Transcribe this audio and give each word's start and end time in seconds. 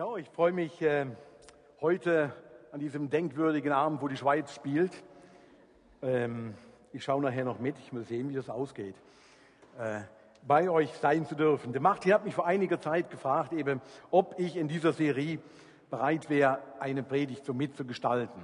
Ja, 0.00 0.16
ich 0.16 0.30
freue 0.30 0.52
mich 0.52 0.80
äh, 0.80 1.04
heute 1.82 2.32
an 2.72 2.80
diesem 2.80 3.10
denkwürdigen 3.10 3.70
Abend, 3.70 4.00
wo 4.00 4.08
die 4.08 4.16
Schweiz 4.16 4.54
spielt. 4.54 4.92
Ähm, 6.00 6.54
ich 6.94 7.04
schaue 7.04 7.20
nachher 7.20 7.44
noch 7.44 7.58
mit, 7.58 7.78
ich 7.78 7.92
will 7.92 8.04
sehen, 8.04 8.30
wie 8.30 8.34
das 8.34 8.48
ausgeht. 8.48 8.94
Äh, 9.78 10.00
bei 10.40 10.70
euch 10.70 10.90
sein 10.94 11.26
zu 11.26 11.34
dürfen. 11.34 11.74
Der 11.74 11.82
Martin 11.82 12.14
hat 12.14 12.24
mich 12.24 12.34
vor 12.34 12.46
einiger 12.46 12.80
Zeit 12.80 13.10
gefragt, 13.10 13.52
eben, 13.52 13.82
ob 14.10 14.36
ich 14.38 14.56
in 14.56 14.68
dieser 14.68 14.94
Serie 14.94 15.38
bereit 15.90 16.30
wäre, 16.30 16.60
eine 16.78 17.02
Predigt 17.02 17.44
so 17.44 17.52
mitzugestalten. 17.52 18.40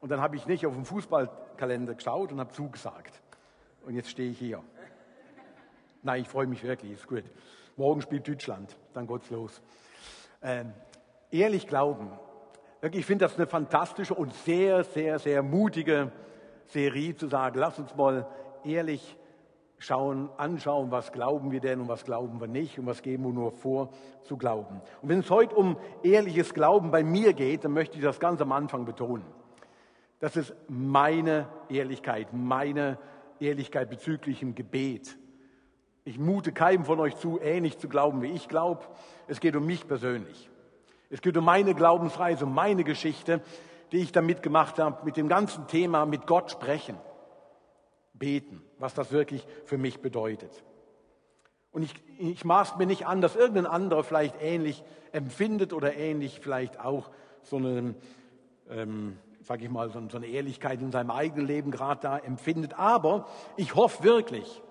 Und 0.00 0.08
dann 0.08 0.20
habe 0.20 0.34
ich 0.34 0.46
nicht 0.46 0.66
auf 0.66 0.74
den 0.74 0.84
Fußballkalender 0.84 1.94
geschaut 1.94 2.32
und 2.32 2.40
habe 2.40 2.50
zugesagt. 2.50 3.22
Und 3.86 3.94
jetzt 3.94 4.10
stehe 4.10 4.32
ich 4.32 4.38
hier. 4.40 4.64
Nein, 6.02 6.22
ich 6.22 6.28
freue 6.28 6.48
mich 6.48 6.64
wirklich, 6.64 6.90
ist 6.90 7.06
gut. 7.06 7.22
Morgen 7.76 8.02
spielt 8.02 8.26
Deutschland, 8.26 8.76
dann 8.94 9.06
geht's 9.06 9.30
los. 9.30 9.62
Ähm, 10.42 10.72
ehrlich 11.30 11.66
glauben. 11.66 12.10
Ich 12.92 13.06
finde 13.06 13.24
das 13.24 13.36
eine 13.36 13.46
fantastische 13.46 14.14
und 14.14 14.32
sehr, 14.32 14.84
sehr, 14.84 15.18
sehr 15.18 15.42
mutige 15.42 16.12
Serie 16.66 17.16
zu 17.16 17.26
sagen, 17.26 17.58
lass 17.58 17.78
uns 17.78 17.94
mal 17.96 18.26
ehrlich 18.64 19.16
schauen, 19.78 20.28
anschauen, 20.36 20.90
was 20.90 21.12
glauben 21.12 21.50
wir 21.50 21.60
denn 21.60 21.80
und 21.80 21.88
was 21.88 22.04
glauben 22.04 22.40
wir 22.40 22.48
nicht 22.48 22.78
und 22.78 22.86
was 22.86 23.02
geben 23.02 23.24
wir 23.24 23.32
nur 23.32 23.52
vor 23.52 23.90
zu 24.22 24.36
glauben. 24.36 24.80
Und 25.02 25.08
wenn 25.08 25.20
es 25.20 25.30
heute 25.30 25.54
um 25.54 25.76
ehrliches 26.02 26.52
Glauben 26.54 26.90
bei 26.90 27.02
mir 27.02 27.32
geht, 27.32 27.64
dann 27.64 27.72
möchte 27.72 27.96
ich 27.96 28.02
das 28.02 28.20
ganz 28.20 28.40
am 28.40 28.52
Anfang 28.52 28.84
betonen. 28.84 29.24
Das 30.20 30.36
ist 30.36 30.54
meine 30.68 31.48
Ehrlichkeit, 31.68 32.28
meine 32.32 32.98
Ehrlichkeit 33.38 33.88
bezüglich 33.88 34.40
dem 34.40 34.54
Gebet. 34.54 35.16
Ich 36.04 36.18
mute 36.18 36.52
keinem 36.52 36.84
von 36.84 36.98
euch 36.98 37.16
zu, 37.16 37.38
ähnlich 37.40 37.78
zu 37.78 37.88
glauben, 37.88 38.22
wie 38.22 38.32
ich 38.32 38.48
glaube. 38.48 38.84
Es 39.28 39.40
geht 39.40 39.54
um 39.54 39.64
mich 39.64 39.86
persönlich. 39.86 40.50
Es 41.10 41.22
geht 41.22 41.36
um 41.36 41.44
meine 41.44 41.74
Glaubensreise, 41.74 42.44
um 42.44 42.54
meine 42.54 42.84
Geschichte, 42.84 43.40
die 43.92 43.98
ich 43.98 44.12
da 44.12 44.20
mitgemacht 44.20 44.78
habe, 44.78 45.04
mit 45.04 45.16
dem 45.16 45.28
ganzen 45.28 45.66
Thema 45.66 46.04
mit 46.04 46.26
Gott 46.26 46.50
sprechen, 46.50 46.96
beten, 48.12 48.62
was 48.78 48.94
das 48.94 49.10
wirklich 49.12 49.46
für 49.64 49.78
mich 49.78 50.00
bedeutet. 50.00 50.62
Und 51.70 51.82
ich, 51.82 51.94
ich 52.18 52.44
maß 52.44 52.76
mir 52.76 52.86
nicht 52.86 53.06
an, 53.06 53.20
dass 53.20 53.36
irgendein 53.36 53.66
anderer 53.66 54.04
vielleicht 54.04 54.34
ähnlich 54.42 54.82
empfindet 55.12 55.72
oder 55.72 55.96
ähnlich 55.96 56.40
vielleicht 56.40 56.80
auch 56.80 57.10
so 57.42 57.56
eine, 57.56 57.94
ähm, 58.68 59.18
sage 59.42 59.64
ich 59.64 59.70
mal, 59.70 59.90
so 59.90 59.98
eine 59.98 60.26
Ehrlichkeit 60.26 60.80
in 60.80 60.92
seinem 60.92 61.10
eigenen 61.10 61.46
Leben 61.46 61.70
gerade 61.70 62.00
da 62.02 62.18
empfindet. 62.18 62.78
Aber 62.78 63.26
ich 63.56 63.74
hoffe 63.74 64.02
wirklich, 64.02 64.62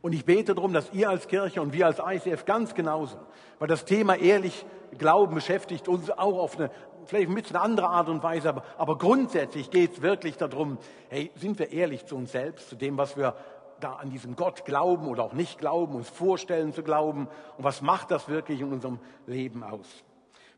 und 0.00 0.12
ich 0.12 0.24
bete 0.24 0.54
darum, 0.54 0.72
dass 0.72 0.92
ihr 0.92 1.10
als 1.10 1.28
Kirche 1.28 1.60
und 1.60 1.72
wir 1.72 1.86
als 1.86 1.98
ICF 1.98 2.44
ganz 2.44 2.74
genauso, 2.74 3.18
weil 3.58 3.68
das 3.68 3.84
Thema 3.84 4.16
ehrlich 4.16 4.64
Glauben 4.96 5.34
beschäftigt 5.34 5.86
uns 5.86 6.10
auch 6.10 6.38
auf 6.38 6.56
eine 6.56 6.70
vielleicht 7.04 7.28
ein 7.28 7.34
bisschen 7.34 7.56
andere 7.56 7.88
Art 7.88 8.08
und 8.08 8.22
Weise, 8.22 8.50
aber, 8.50 8.62
aber 8.76 8.98
grundsätzlich 8.98 9.70
geht 9.70 9.92
es 9.94 10.02
wirklich 10.02 10.36
darum, 10.36 10.78
hey, 11.08 11.30
sind 11.36 11.58
wir 11.58 11.72
ehrlich 11.72 12.06
zu 12.06 12.16
uns 12.16 12.32
selbst, 12.32 12.68
zu 12.68 12.76
dem, 12.76 12.98
was 12.98 13.16
wir 13.16 13.34
da 13.80 13.94
an 13.94 14.10
diesem 14.10 14.36
Gott 14.36 14.64
glauben 14.64 15.08
oder 15.08 15.24
auch 15.24 15.32
nicht 15.32 15.58
glauben, 15.58 15.94
uns 15.94 16.08
vorstellen 16.08 16.72
zu 16.72 16.82
glauben 16.82 17.28
und 17.56 17.64
was 17.64 17.80
macht 17.80 18.10
das 18.10 18.28
wirklich 18.28 18.60
in 18.60 18.72
unserem 18.72 18.98
Leben 19.26 19.62
aus? 19.62 19.86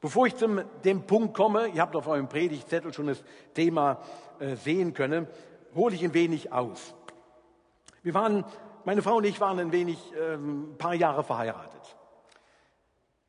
Bevor 0.01 0.27
ich 0.27 0.37
zum 0.37 0.63
dem 0.85 1.03
Punkt 1.03 1.35
komme, 1.35 1.69
ihr 1.69 1.83
habt 1.83 1.95
auf 1.95 2.07
eurem 2.07 2.29
Predigtzettel 2.29 2.93
schon 2.93 3.09
das 3.09 3.23
Thema 3.55 3.99
äh, 4.39 4.57
sehen 4.57 4.95
können, 4.95 5.27
hole 5.75 5.95
ich 5.95 6.03
ein 6.03 6.15
wenig 6.15 6.53
aus. 6.53 6.95
Wir 8.03 8.15
waren 8.15 8.45
meine 8.85 9.03
Frau 9.03 9.17
und 9.17 9.25
ich 9.25 9.41
waren 9.41 9.59
ein 9.59 9.73
wenig, 9.73 9.99
ähm, 10.19 10.75
paar 10.79 10.95
Jahre 10.95 11.25
verheiratet. 11.25 11.97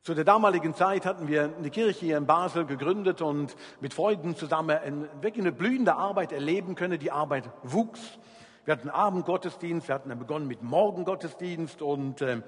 Zu 0.04 0.16
der 0.16 0.24
damaligen 0.24 0.74
Zeit 0.74 1.06
hatten 1.06 1.28
wir 1.28 1.54
eine 1.56 1.70
Kirche 1.70 2.00
hier 2.06 2.18
in 2.18 2.26
Basel 2.26 2.66
gegründet 2.66 3.22
und 3.22 3.56
mit 3.82 3.94
Freunden 3.94 4.36
zusammen 4.36 5.08
wirklich 5.22 5.44
eine 5.44 5.52
blühende 5.52 5.94
Arbeit 5.94 6.32
erleben 6.32 6.74
können. 6.74 6.98
Die 6.98 7.12
Arbeit 7.12 7.48
wuchs. 7.62 8.18
Wir 8.66 8.74
hatten 8.74 8.90
Abendgottesdienst, 8.90 9.88
wir 9.88 9.96
hatten 9.96 10.10
dann 10.10 10.20
begonnen 10.20 10.48
mit 10.48 10.64
Morgengottesdienst 10.64 11.82
und 11.82 12.22
äh, 12.22 12.42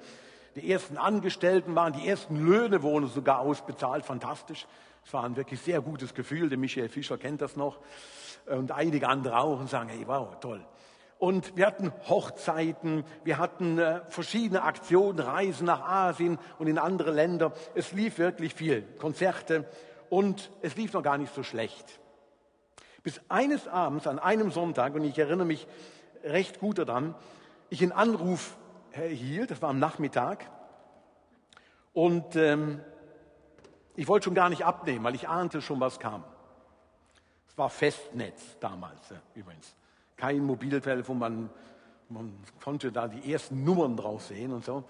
die 0.56 0.70
ersten 0.70 0.96
Angestellten 0.96 1.74
waren, 1.74 1.92
die 1.92 2.08
ersten 2.08 2.36
Löhne 2.44 2.82
wurden 2.82 3.08
sogar 3.08 3.40
ausbezahlt. 3.40 4.04
Fantastisch. 4.04 4.66
Es 5.04 5.12
war 5.12 5.24
ein 5.24 5.36
wirklich 5.36 5.60
sehr 5.60 5.80
gutes 5.80 6.14
Gefühl. 6.14 6.48
Der 6.48 6.58
Michael 6.58 6.88
Fischer 6.88 7.18
kennt 7.18 7.40
das 7.40 7.56
noch 7.56 7.78
und 8.46 8.72
einige 8.72 9.08
andere 9.08 9.38
auch 9.38 9.60
und 9.60 9.68
sagen, 9.68 9.88
hey, 9.88 10.04
wow, 10.06 10.38
toll. 10.40 10.64
Und 11.18 11.56
wir 11.56 11.66
hatten 11.66 11.92
Hochzeiten, 12.08 13.04
wir 13.22 13.38
hatten 13.38 13.78
äh, 13.78 14.00
verschiedene 14.08 14.62
Aktionen, 14.62 15.20
Reisen 15.20 15.66
nach 15.66 15.82
Asien 15.82 16.38
und 16.58 16.66
in 16.66 16.78
andere 16.78 17.12
Länder. 17.12 17.52
Es 17.74 17.92
lief 17.92 18.18
wirklich 18.18 18.54
viel, 18.54 18.82
Konzerte 18.98 19.64
und 20.10 20.50
es 20.60 20.76
lief 20.76 20.92
noch 20.92 21.02
gar 21.02 21.18
nicht 21.18 21.34
so 21.34 21.42
schlecht. 21.42 22.00
Bis 23.02 23.20
eines 23.28 23.68
Abends, 23.68 24.06
an 24.06 24.18
einem 24.18 24.50
Sonntag, 24.50 24.94
und 24.94 25.04
ich 25.04 25.18
erinnere 25.18 25.46
mich 25.46 25.66
recht 26.24 26.58
gut 26.58 26.78
daran, 26.78 27.14
ich 27.70 27.82
einen 27.82 27.92
Anruf 27.92 28.56
erhielt, 28.92 29.50
das 29.50 29.62
war 29.62 29.70
am 29.70 29.78
Nachmittag, 29.78 30.50
und 31.92 32.34
ähm, 32.34 32.80
ich 33.94 34.08
wollte 34.08 34.24
schon 34.24 34.34
gar 34.34 34.48
nicht 34.48 34.64
abnehmen, 34.64 35.04
weil 35.04 35.14
ich 35.14 35.28
ahnte 35.28 35.62
schon, 35.62 35.80
was 35.80 36.00
kam. 36.00 36.24
Es 37.48 37.56
war 37.56 37.70
Festnetz 37.70 38.58
damals 38.58 39.10
äh, 39.12 39.14
übrigens 39.34 39.74
kein 40.16 40.44
Mobiltelefon, 40.44 41.18
man, 41.18 41.50
man 42.08 42.32
konnte 42.62 42.92
da 42.92 43.08
die 43.08 43.32
ersten 43.32 43.64
Nummern 43.64 43.96
drauf 43.96 44.22
sehen 44.22 44.52
und 44.52 44.64
so. 44.64 44.84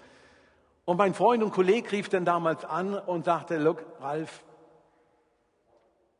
Und 0.85 0.97
mein 0.97 1.13
Freund 1.13 1.41
und 1.43 1.51
Kollege 1.51 1.91
rief 1.91 2.09
dann 2.09 2.25
damals 2.25 2.63
an 2.63 2.93
und 2.93 3.25
sagte, 3.25 3.57
look, 3.57 3.83
Ralf, 3.99 4.43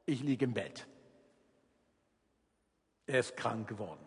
ich 0.05 0.23
liege 0.23 0.45
im 0.45 0.53
Bett. 0.53 0.87
Er 3.05 3.19
ist 3.19 3.37
krank 3.37 3.67
geworden. 3.67 4.01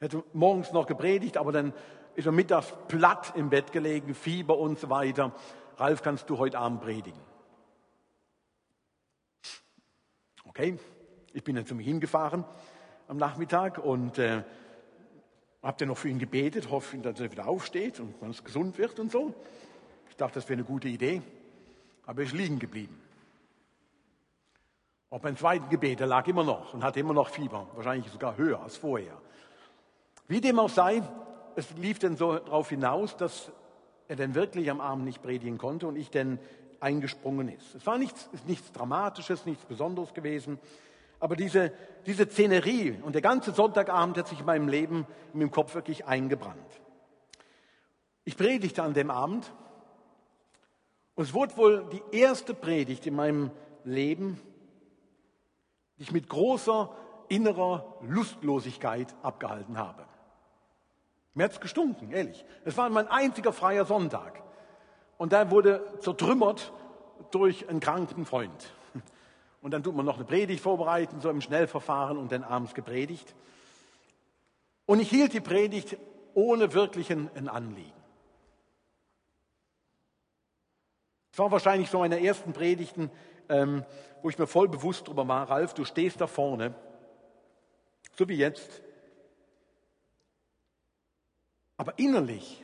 Er 0.00 0.06
hätte 0.08 0.24
morgens 0.32 0.72
noch 0.72 0.86
gepredigt, 0.86 1.36
aber 1.36 1.52
dann 1.52 1.74
ist 2.14 2.26
er 2.26 2.32
mittags 2.32 2.72
platt 2.88 3.34
im 3.36 3.50
Bett 3.50 3.72
gelegen, 3.72 4.14
Fieber 4.14 4.58
und 4.58 4.78
so 4.78 4.88
weiter. 4.88 5.34
Ralf, 5.76 6.02
kannst 6.02 6.30
du 6.30 6.38
heute 6.38 6.58
Abend 6.58 6.80
predigen? 6.80 7.20
Okay, 10.44 10.78
ich 11.32 11.42
bin 11.42 11.56
dann 11.56 11.66
zu 11.66 11.74
mir 11.74 11.82
hingefahren 11.82 12.44
am 13.08 13.16
Nachmittag 13.16 13.78
und 13.78 14.18
äh, 14.18 14.42
habe 15.62 15.76
dann 15.78 15.88
noch 15.88 15.98
für 15.98 16.08
ihn 16.08 16.18
gebetet, 16.18 16.70
hoffe, 16.70 16.96
dass 16.98 17.20
er 17.20 17.30
wieder 17.30 17.46
aufsteht 17.46 18.00
und 18.00 18.20
ganz 18.20 18.44
gesund 18.44 18.78
wird 18.78 18.98
und 19.00 19.10
so. 19.10 19.34
Ich 20.10 20.16
dachte, 20.16 20.34
das 20.34 20.48
wäre 20.48 20.58
eine 20.58 20.64
gute 20.64 20.88
Idee, 20.88 21.22
aber 22.06 22.20
er 22.20 22.26
ist 22.26 22.34
liegen 22.34 22.58
geblieben. 22.58 23.00
Auch 25.10 25.20
beim 25.20 25.36
zweiten 25.36 25.68
Gebet, 25.68 26.00
er 26.00 26.06
lag 26.06 26.26
immer 26.26 26.44
noch 26.44 26.74
und 26.74 26.82
hatte 26.82 27.00
immer 27.00 27.14
noch 27.14 27.28
Fieber, 27.28 27.68
wahrscheinlich 27.74 28.10
sogar 28.10 28.36
höher 28.36 28.60
als 28.60 28.76
vorher. 28.76 29.16
Wie 30.26 30.40
dem 30.40 30.58
auch 30.58 30.70
sei, 30.70 31.02
es 31.56 31.70
lief 31.76 31.98
dann 31.98 32.16
so 32.16 32.38
darauf 32.38 32.70
hinaus, 32.70 33.16
dass 33.16 33.52
er 34.08 34.16
dann 34.16 34.34
wirklich 34.34 34.70
am 34.70 34.80
Abend 34.80 35.04
nicht 35.04 35.22
predigen 35.22 35.58
konnte 35.58 35.86
und 35.86 35.96
ich 35.96 36.10
dann 36.10 36.38
eingesprungen 36.80 37.48
ist. 37.48 37.74
Es 37.74 37.86
war 37.86 37.96
nichts, 37.96 38.28
nichts 38.46 38.72
Dramatisches, 38.72 39.46
nichts 39.46 39.64
Besonderes 39.64 40.12
gewesen. 40.14 40.58
Aber 41.24 41.36
diese, 41.36 41.72
diese 42.04 42.26
Szenerie 42.26 43.00
und 43.02 43.14
der 43.14 43.22
ganze 43.22 43.52
Sonntagabend 43.52 44.18
hat 44.18 44.28
sich 44.28 44.40
in 44.40 44.44
meinem 44.44 44.68
Leben, 44.68 45.06
in 45.32 45.38
meinem 45.38 45.50
Kopf 45.50 45.74
wirklich 45.74 46.04
eingebrannt. 46.04 46.82
Ich 48.24 48.36
predigte 48.36 48.82
an 48.82 48.92
dem 48.92 49.10
Abend 49.10 49.50
und 51.14 51.24
es 51.24 51.32
wurde 51.32 51.56
wohl 51.56 51.88
die 51.90 52.02
erste 52.14 52.52
Predigt 52.52 53.06
in 53.06 53.16
meinem 53.16 53.50
Leben, 53.84 54.38
die 55.96 56.02
ich 56.02 56.12
mit 56.12 56.28
großer 56.28 56.94
innerer 57.30 57.96
Lustlosigkeit 58.02 59.14
abgehalten 59.22 59.78
habe. 59.78 60.04
Mir 61.32 61.44
hat 61.44 61.52
es 61.52 61.60
gestunken, 61.60 62.12
ehrlich. 62.12 62.44
Es 62.66 62.76
war 62.76 62.90
mein 62.90 63.08
einziger 63.08 63.54
freier 63.54 63.86
Sonntag. 63.86 64.42
Und 65.16 65.32
der 65.32 65.50
wurde 65.50 65.82
zertrümmert 66.00 66.70
durch 67.30 67.66
einen 67.70 67.80
kranken 67.80 68.26
Freund. 68.26 68.73
Und 69.64 69.70
dann 69.70 69.82
tut 69.82 69.96
man 69.96 70.04
noch 70.04 70.16
eine 70.16 70.26
Predigt 70.26 70.62
vorbereiten, 70.62 71.22
so 71.22 71.30
im 71.30 71.40
Schnellverfahren 71.40 72.18
und 72.18 72.30
dann 72.30 72.44
abends 72.44 72.74
gepredigt. 72.74 73.34
Und 74.84 75.00
ich 75.00 75.08
hielt 75.08 75.32
die 75.32 75.40
Predigt 75.40 75.96
ohne 76.34 76.74
wirklichen 76.74 77.30
ein 77.34 77.48
Anliegen. 77.48 77.90
Es 81.32 81.38
war 81.38 81.50
wahrscheinlich 81.50 81.88
so 81.88 82.02
eine 82.02 82.22
ersten 82.22 82.52
Predigten, 82.52 83.10
ähm, 83.48 83.86
wo 84.20 84.28
ich 84.28 84.38
mir 84.38 84.46
voll 84.46 84.68
bewusst 84.68 85.06
darüber 85.06 85.26
war, 85.26 85.48
Ralf, 85.48 85.72
du 85.72 85.86
stehst 85.86 86.20
da 86.20 86.26
vorne, 86.26 86.74
so 88.18 88.28
wie 88.28 88.36
jetzt. 88.36 88.82
Aber 91.78 91.98
innerlich 91.98 92.62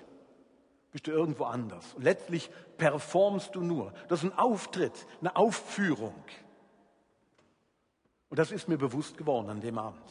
bist 0.93 1.07
du 1.07 1.13
irgendwo 1.13 1.45
anders. 1.45 1.95
Und 1.95 2.03
letztlich 2.03 2.51
performst 2.77 3.55
du 3.55 3.63
nur. 3.63 3.95
Das 4.09 4.23
ist 4.23 4.31
ein 4.31 4.39
Auftritt, 4.39 5.07
eine 5.23 5.35
Aufführung. 5.35 6.23
Und 8.31 8.39
das 8.39 8.53
ist 8.53 8.69
mir 8.69 8.79
bewusst 8.79 9.19
geworden 9.19 9.51
an 9.51 9.61
dem 9.61 9.77
Abend. 9.77 10.03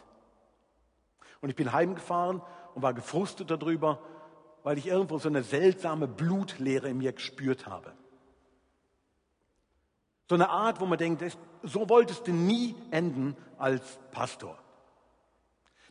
Und 1.42 1.50
ich 1.50 1.56
bin 1.56 1.72
heimgefahren 1.72 2.42
und 2.76 2.82
war 2.82 2.94
gefrustet 2.94 3.50
darüber, 3.50 4.00
weil 4.64 4.78
ich 4.78 4.88
irgendwo 4.88 5.18
so 5.18 5.30
eine 5.30 5.42
seltsame 5.42 6.08
Blutleere 6.08 6.90
in 6.90 6.98
mir 6.98 7.14
gespürt 7.14 7.66
habe. 7.66 7.94
So 10.28 10.36
eine 10.36 10.50
Art, 10.50 10.80
wo 10.82 10.86
man 10.86 10.98
denkt, 10.98 11.24
so 11.64 11.90
wolltest 11.90 12.28
du 12.28 12.34
nie 12.34 12.76
enden 12.92 13.36
als 13.58 13.82
Pastor. 14.12 14.58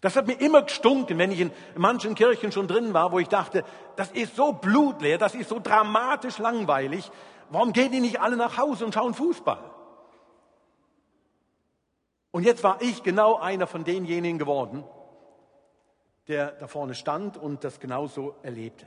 Das 0.01 0.15
hat 0.15 0.29
mir 0.29 0.41
immer 0.41 0.63
gestunken, 0.63 1.19
wenn 1.19 1.33
ich 1.33 1.41
in 1.41 1.51
manchen 1.77 2.15
Kirchen 2.15 2.53
schon 2.53 2.69
drin 2.69 2.95
war, 2.95 3.11
wo 3.11 3.19
ich 3.19 3.29
dachte, 3.29 3.65
das 3.97 4.13
ist 4.13 4.37
so 4.37 4.53
blutleer, 4.53 5.19
das 5.19 5.35
ist 5.35 5.49
so 5.49 5.59
dramatisch 5.59 6.39
langweilig. 6.39 7.11
Warum 7.51 7.73
gehen 7.73 7.91
die 7.91 8.01
nicht 8.01 8.21
alle 8.21 8.37
nach 8.37 8.59
Hause 8.59 8.85
und 8.85 8.95
schauen 8.95 9.15
Fußball? 9.15 9.78
Und 12.39 12.45
jetzt 12.45 12.63
war 12.63 12.81
ich 12.81 13.03
genau 13.03 13.39
einer 13.39 13.67
von 13.67 13.83
denjenigen 13.83 14.39
geworden, 14.39 14.85
der 16.29 16.53
da 16.53 16.69
vorne 16.69 16.95
stand 16.95 17.37
und 17.37 17.65
das 17.65 17.81
genauso 17.81 18.37
erlebte. 18.45 18.87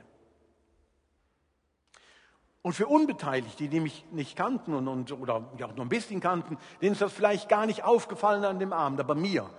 Und 2.62 2.72
für 2.72 2.86
Unbeteiligte, 2.86 3.68
die 3.68 3.80
mich 3.80 4.06
nicht 4.10 4.36
kannten 4.36 4.72
und, 4.72 4.88
und, 4.88 5.12
oder 5.12 5.34
auch 5.34 5.76
nur 5.76 5.84
ein 5.84 5.90
bisschen 5.90 6.20
kannten, 6.20 6.56
denen 6.80 6.92
ist 6.92 7.02
das 7.02 7.12
vielleicht 7.12 7.50
gar 7.50 7.66
nicht 7.66 7.84
aufgefallen 7.84 8.42
an 8.46 8.58
dem 8.58 8.72
Abend, 8.72 9.00
aber 9.00 9.14
mir, 9.14 9.50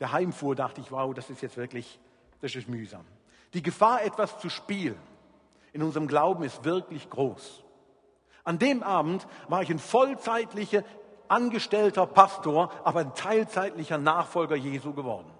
der 0.00 0.12
heimfuhr, 0.12 0.56
dachte 0.56 0.80
ich, 0.80 0.90
wow, 0.90 1.12
das 1.12 1.28
ist 1.28 1.42
jetzt 1.42 1.58
wirklich, 1.58 2.00
das 2.40 2.54
ist 2.54 2.66
mühsam. 2.66 3.04
Die 3.52 3.62
Gefahr, 3.62 4.02
etwas 4.04 4.38
zu 4.38 4.48
spielen 4.48 4.98
in 5.74 5.82
unserem 5.82 6.08
Glauben 6.08 6.44
ist 6.44 6.64
wirklich 6.64 7.10
groß. 7.10 7.62
An 8.44 8.58
dem 8.58 8.82
Abend 8.82 9.28
war 9.48 9.60
ich 9.60 9.68
ein 9.68 9.78
vollzeitlicher, 9.78 10.82
angestellter 11.30 12.06
Pastor, 12.06 12.72
aber 12.84 13.00
ein 13.00 13.14
teilzeitlicher 13.14 13.98
Nachfolger 13.98 14.56
Jesu 14.56 14.92
geworden. 14.92 15.30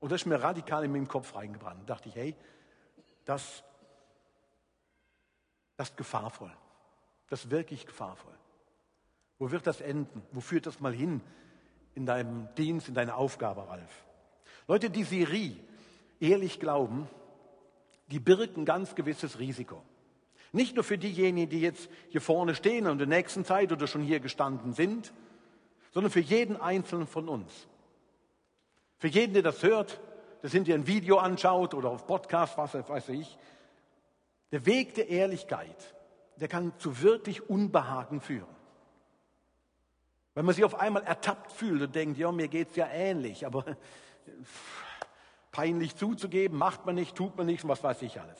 Und 0.00 0.12
das 0.12 0.22
ist 0.22 0.26
mir 0.26 0.42
radikal 0.42 0.84
in 0.84 0.92
meinen 0.92 1.08
Kopf 1.08 1.34
reingebrannt. 1.34 1.80
Da 1.88 1.94
dachte 1.94 2.08
ich, 2.08 2.14
hey, 2.14 2.36
das, 3.24 3.64
das 5.76 5.90
ist 5.90 5.96
gefahrvoll. 5.96 6.52
Das 7.28 7.44
ist 7.44 7.50
wirklich 7.50 7.86
gefahrvoll. 7.86 8.34
Wo 9.38 9.50
wird 9.50 9.66
das 9.66 9.80
enden? 9.80 10.22
Wo 10.32 10.40
führt 10.40 10.66
das 10.66 10.80
mal 10.80 10.92
hin 10.92 11.20
in 11.94 12.06
deinem 12.06 12.48
Dienst, 12.54 12.88
in 12.88 12.94
deiner 12.94 13.16
Aufgabe, 13.16 13.68
Ralf? 13.68 14.04
Leute, 14.68 14.90
die 14.90 15.04
Serie 15.04 15.56
ehrlich 16.20 16.60
glauben, 16.60 17.08
die 18.08 18.20
birgt 18.20 18.56
ein 18.56 18.64
ganz 18.64 18.94
gewisses 18.94 19.38
Risiko. 19.38 19.82
Nicht 20.52 20.74
nur 20.74 20.84
für 20.84 20.98
diejenigen, 20.98 21.50
die 21.50 21.60
jetzt 21.60 21.88
hier 22.08 22.20
vorne 22.20 22.54
stehen 22.54 22.86
und 22.86 22.92
in 22.92 22.98
der 22.98 23.18
nächsten 23.18 23.44
Zeit 23.44 23.72
oder 23.72 23.86
schon 23.86 24.02
hier 24.02 24.20
gestanden 24.20 24.72
sind, 24.72 25.12
sondern 25.92 26.10
für 26.10 26.20
jeden 26.20 26.60
Einzelnen 26.60 27.06
von 27.06 27.28
uns. 27.28 27.68
Für 28.98 29.08
jeden, 29.08 29.34
der 29.34 29.42
das 29.42 29.62
hört, 29.62 30.00
der 30.42 30.50
sind 30.50 30.68
ein 30.70 30.86
Video 30.86 31.18
anschaut 31.18 31.74
oder 31.74 31.90
auf 31.90 32.06
Podcast, 32.06 32.56
was 32.56 32.74
weiß 32.74 33.08
ich. 33.10 33.38
Der 34.52 34.64
Weg 34.64 34.94
der 34.94 35.08
Ehrlichkeit, 35.08 35.94
der 36.36 36.48
kann 36.48 36.72
zu 36.78 37.02
wirklich 37.02 37.48
Unbehagen 37.48 38.20
führen. 38.20 38.56
Wenn 40.34 40.44
man 40.44 40.54
sich 40.54 40.64
auf 40.64 40.78
einmal 40.78 41.02
ertappt 41.02 41.50
fühlt 41.50 41.82
und 41.82 41.94
denkt, 41.94 42.18
ja, 42.18 42.30
mir 42.30 42.48
geht 42.48 42.70
es 42.70 42.76
ja 42.76 42.86
ähnlich, 42.88 43.46
aber 43.46 43.64
peinlich 45.50 45.96
zuzugeben, 45.96 46.58
macht 46.58 46.84
man 46.84 46.94
nicht, 46.94 47.16
tut 47.16 47.36
man 47.36 47.46
nicht 47.46 47.64
und 47.64 47.70
was 47.70 47.82
weiß 47.82 48.02
ich 48.02 48.20
alles. 48.20 48.38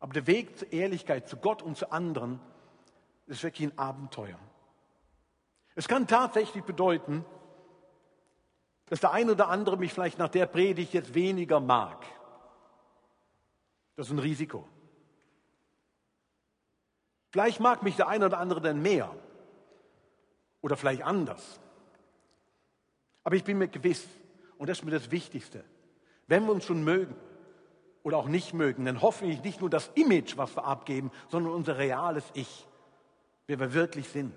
Aber 0.00 0.14
der 0.14 0.26
Weg 0.26 0.58
zur 0.58 0.72
Ehrlichkeit, 0.72 1.28
zu 1.28 1.36
Gott 1.36 1.62
und 1.62 1.76
zu 1.76 1.92
anderen, 1.92 2.40
ist 3.26 3.42
wirklich 3.42 3.68
ein 3.68 3.78
Abenteuer. 3.78 4.38
Es 5.74 5.86
kann 5.86 6.08
tatsächlich 6.08 6.64
bedeuten, 6.64 7.24
dass 8.86 9.00
der 9.00 9.12
eine 9.12 9.32
oder 9.32 9.48
andere 9.48 9.76
mich 9.76 9.92
vielleicht 9.92 10.18
nach 10.18 10.30
der 10.30 10.46
Predigt 10.46 10.94
jetzt 10.94 11.14
weniger 11.14 11.60
mag. 11.60 12.04
Das 13.94 14.06
ist 14.06 14.12
ein 14.12 14.18
Risiko. 14.18 14.66
Vielleicht 17.30 17.60
mag 17.60 17.82
mich 17.82 17.94
der 17.94 18.08
eine 18.08 18.26
oder 18.26 18.38
andere 18.38 18.60
dann 18.60 18.82
mehr 18.82 19.14
oder 20.62 20.76
vielleicht 20.76 21.02
anders. 21.02 21.60
Aber 23.22 23.36
ich 23.36 23.44
bin 23.44 23.58
mir 23.58 23.68
gewiss, 23.68 24.08
und 24.58 24.68
das 24.68 24.78
ist 24.78 24.84
mir 24.84 24.90
das 24.90 25.10
Wichtigste, 25.10 25.62
wenn 26.26 26.44
wir 26.46 26.52
uns 26.52 26.64
schon 26.64 26.82
mögen 26.82 27.14
oder 28.02 28.18
auch 28.18 28.28
nicht 28.28 28.54
mögen, 28.54 28.84
dann 28.84 29.02
hoffentlich 29.02 29.42
nicht 29.42 29.60
nur 29.60 29.70
das 29.70 29.90
Image, 29.94 30.36
was 30.36 30.56
wir 30.56 30.64
abgeben, 30.64 31.10
sondern 31.28 31.52
unser 31.52 31.78
reales 31.78 32.24
Ich, 32.34 32.66
wer 33.46 33.60
wir 33.60 33.74
wirklich 33.74 34.08
sind, 34.08 34.34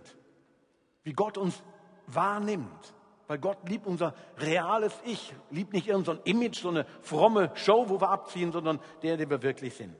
wie 1.03 1.13
Gott 1.13 1.37
uns 1.37 1.63
wahrnimmt 2.07 2.93
weil 3.27 3.37
Gott 3.37 3.57
liebt 3.67 3.87
unser 3.87 4.13
reales 4.37 4.93
Ich, 5.05 5.33
liebt 5.49 5.73
nicht 5.73 5.87
irgendein 5.87 6.19
Image, 6.23 6.61
so 6.61 6.69
eine 6.69 6.85
fromme 7.01 7.51
Show, 7.55 7.85
wo 7.87 7.99
wir 7.99 8.09
abziehen, 8.09 8.51
sondern 8.51 8.79
der, 9.01 9.17
der 9.17 9.29
wir 9.29 9.41
wirklich 9.41 9.73
sind. 9.75 9.95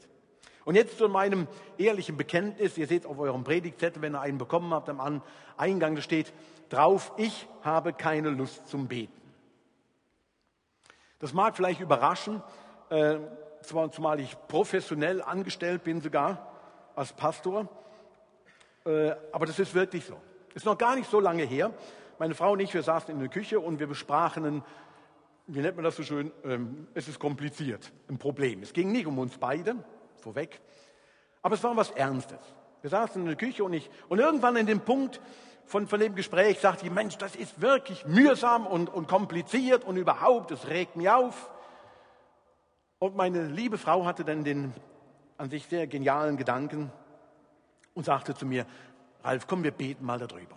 Und 0.65 0.75
jetzt 0.75 0.97
zu 0.97 1.09
meinem 1.09 1.47
ehrlichen 1.77 2.15
Bekenntnis. 2.15 2.77
Ihr 2.77 2.87
seht 2.87 3.05
auf 3.05 3.19
eurem 3.19 3.43
Predigtzettel, 3.43 4.01
wenn 4.01 4.15
ihr 4.15 4.21
einen 4.21 4.37
bekommen 4.37 4.73
habt, 4.73 4.89
am 4.89 5.21
Eingang 5.57 5.99
steht 6.01 6.31
drauf, 6.69 7.11
ich 7.17 7.47
habe 7.63 7.93
keine 7.93 8.29
Lust 8.29 8.67
zum 8.67 8.87
Beten. 8.87 9.21
Das 11.19 11.33
mag 11.33 11.55
vielleicht 11.55 11.81
überraschen, 11.81 12.41
äh, 12.89 13.17
zumal 13.63 14.19
ich 14.19 14.35
professionell 14.47 15.21
angestellt 15.21 15.83
bin 15.83 16.01
sogar 16.01 16.51
als 16.95 17.13
Pastor. 17.13 17.67
Äh, 18.85 19.11
aber 19.31 19.45
das 19.45 19.59
ist 19.59 19.73
wirklich 19.73 20.05
so. 20.05 20.17
Ist 20.53 20.65
noch 20.65 20.77
gar 20.77 20.95
nicht 20.95 21.09
so 21.09 21.19
lange 21.19 21.43
her. 21.43 21.71
Meine 22.19 22.35
Frau 22.35 22.51
und 22.51 22.59
ich, 22.59 22.73
wir 22.73 22.83
saßen 22.83 23.13
in 23.13 23.19
der 23.19 23.29
Küche 23.29 23.59
und 23.59 23.79
wir 23.79 23.87
besprachen, 23.87 24.63
wie 25.47 25.59
nennt 25.59 25.75
man 25.75 25.83
das 25.83 25.95
so 25.95 26.03
schön, 26.03 26.31
ähm, 26.43 26.87
es 26.93 27.07
ist 27.07 27.19
kompliziert, 27.19 27.91
ein 28.07 28.17
Problem. 28.17 28.61
Es 28.61 28.71
ging 28.73 28.91
nicht 28.91 29.07
um 29.07 29.17
uns 29.19 29.37
beide, 29.37 29.75
vorweg, 30.21 30.61
aber 31.41 31.55
es 31.55 31.63
war 31.63 31.75
was 31.75 31.91
Ernstes. 31.91 32.39
Wir 32.81 32.89
saßen 32.89 33.21
in 33.21 33.27
der 33.27 33.35
Küche 33.35 33.63
und 33.63 33.73
ich, 33.73 33.89
und 34.09 34.19
irgendwann 34.19 34.55
in 34.55 34.65
dem 34.65 34.81
Punkt 34.81 35.19
von, 35.65 35.87
von 35.87 35.99
dem 35.99 36.15
Gespräch 36.15 36.59
sagte 36.59 36.85
ich, 36.85 36.91
Mensch, 36.91 37.17
das 37.17 37.35
ist 37.35 37.61
wirklich 37.61 38.05
mühsam 38.05 38.67
und, 38.67 38.89
und 38.89 39.07
kompliziert 39.07 39.83
und 39.83 39.97
überhaupt, 39.97 40.51
es 40.51 40.67
regt 40.67 40.95
mich 40.95 41.09
auf. 41.09 41.49
Und 43.03 43.17
meine 43.17 43.47
liebe 43.47 43.77
Frau 43.77 44.05
hatte 44.05 44.23
dann 44.23 44.45
den 44.45 44.73
an 45.37 45.49
sich 45.49 45.65
sehr 45.65 45.87
genialen 45.87 46.37
Gedanken 46.37 46.89
und 47.93 48.05
sagte 48.05 48.33
zu 48.33 48.45
mir, 48.45 48.65
Ralf, 49.25 49.45
komm, 49.45 49.61
wir 49.61 49.71
beten 49.71 50.05
mal 50.05 50.19
darüber. 50.19 50.55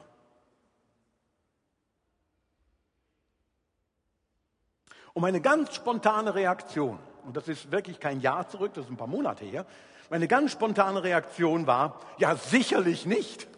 Und 5.12 5.22
meine 5.22 5.40
ganz 5.40 5.74
spontane 5.74 6.36
Reaktion, 6.36 7.00
und 7.24 7.36
das 7.36 7.48
ist 7.48 7.72
wirklich 7.72 7.98
kein 7.98 8.20
Jahr 8.20 8.48
zurück, 8.48 8.74
das 8.74 8.84
ist 8.84 8.92
ein 8.92 8.96
paar 8.96 9.08
Monate 9.08 9.44
her, 9.44 9.66
meine 10.08 10.28
ganz 10.28 10.52
spontane 10.52 11.02
Reaktion 11.02 11.66
war, 11.66 11.98
ja 12.18 12.36
sicherlich 12.36 13.06
nicht. 13.06 13.48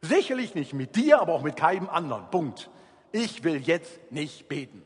Sicherlich 0.00 0.54
nicht 0.54 0.72
mit 0.72 0.96
dir, 0.96 1.20
aber 1.20 1.34
auch 1.34 1.42
mit 1.42 1.56
keinem 1.56 1.90
anderen. 1.90 2.30
Punkt. 2.30 2.70
Ich 3.12 3.44
will 3.44 3.60
jetzt 3.60 4.10
nicht 4.10 4.48
beten. 4.48 4.82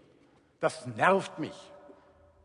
Das 0.59 0.85
nervt 0.89 1.39
mich. 1.39 1.55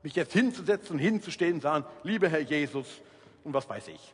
Mich 0.05 0.13
jetzt 0.13 0.33
hinzusetzen 0.33 0.97
und 0.97 0.99
hinzustehen 0.99 1.55
und 1.55 1.61
sagen, 1.61 1.83
lieber 2.03 2.29
Herr 2.29 2.41
Jesus, 2.41 3.01
und 3.43 3.55
was 3.55 3.67
weiß 3.67 3.87
ich. 3.87 4.13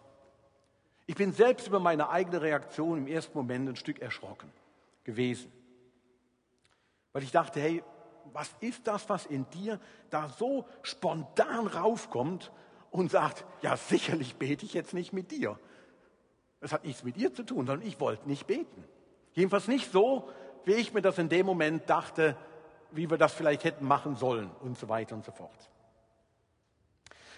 Ich 1.06 1.16
bin 1.16 1.34
selbst 1.34 1.68
über 1.68 1.82
meine 1.82 2.10
eigene 2.10 2.42
Reaktion 2.42 3.00
im 3.00 3.08
ersten 3.08 3.38
Moment 3.38 3.68
ein 3.68 3.76
Stück 3.76 4.00
erschrocken 4.00 4.50
gewesen. 5.04 5.52
Weil 7.12 7.24
ich 7.24 7.32
dachte, 7.32 7.60
hey, 7.60 7.84
was 8.32 8.56
ist 8.62 8.88
das, 8.88 9.10
was 9.10 9.26
in 9.26 9.50
dir 9.50 9.82
da 10.10 10.30
so 10.30 10.66
spontan 10.82 11.68
raufkommt 11.68 12.54
und 12.90 13.12
sagt, 13.12 13.44
ja 13.62 13.76
sicherlich 13.76 14.38
bete 14.38 14.66
ich 14.66 14.74
jetzt 14.74 14.94
nicht 14.94 15.12
mit 15.12 15.30
dir. 15.30 15.60
Das 16.62 16.72
hat 16.72 16.86
nichts 16.86 17.04
mit 17.04 17.18
dir 17.18 17.34
zu 17.34 17.44
tun, 17.44 17.68
sondern 17.68 17.86
ich 17.86 18.00
wollte 18.00 18.30
nicht 18.30 18.48
beten. 18.48 18.86
Jedenfalls 19.34 19.68
nicht 19.68 19.92
so, 19.92 20.30
wie 20.64 20.76
ich 20.76 20.94
mir 20.94 21.02
das 21.02 21.18
in 21.18 21.28
dem 21.28 21.46
Moment 21.46 21.90
dachte, 21.90 22.38
wie 22.92 23.10
wir 23.10 23.18
das 23.18 23.34
vielleicht 23.34 23.66
hätten 23.66 23.86
machen 23.86 24.16
sollen 24.16 24.50
und 24.62 24.78
so 24.78 24.88
weiter 24.88 25.16
und 25.16 25.26
so 25.26 25.34
fort. 25.34 25.71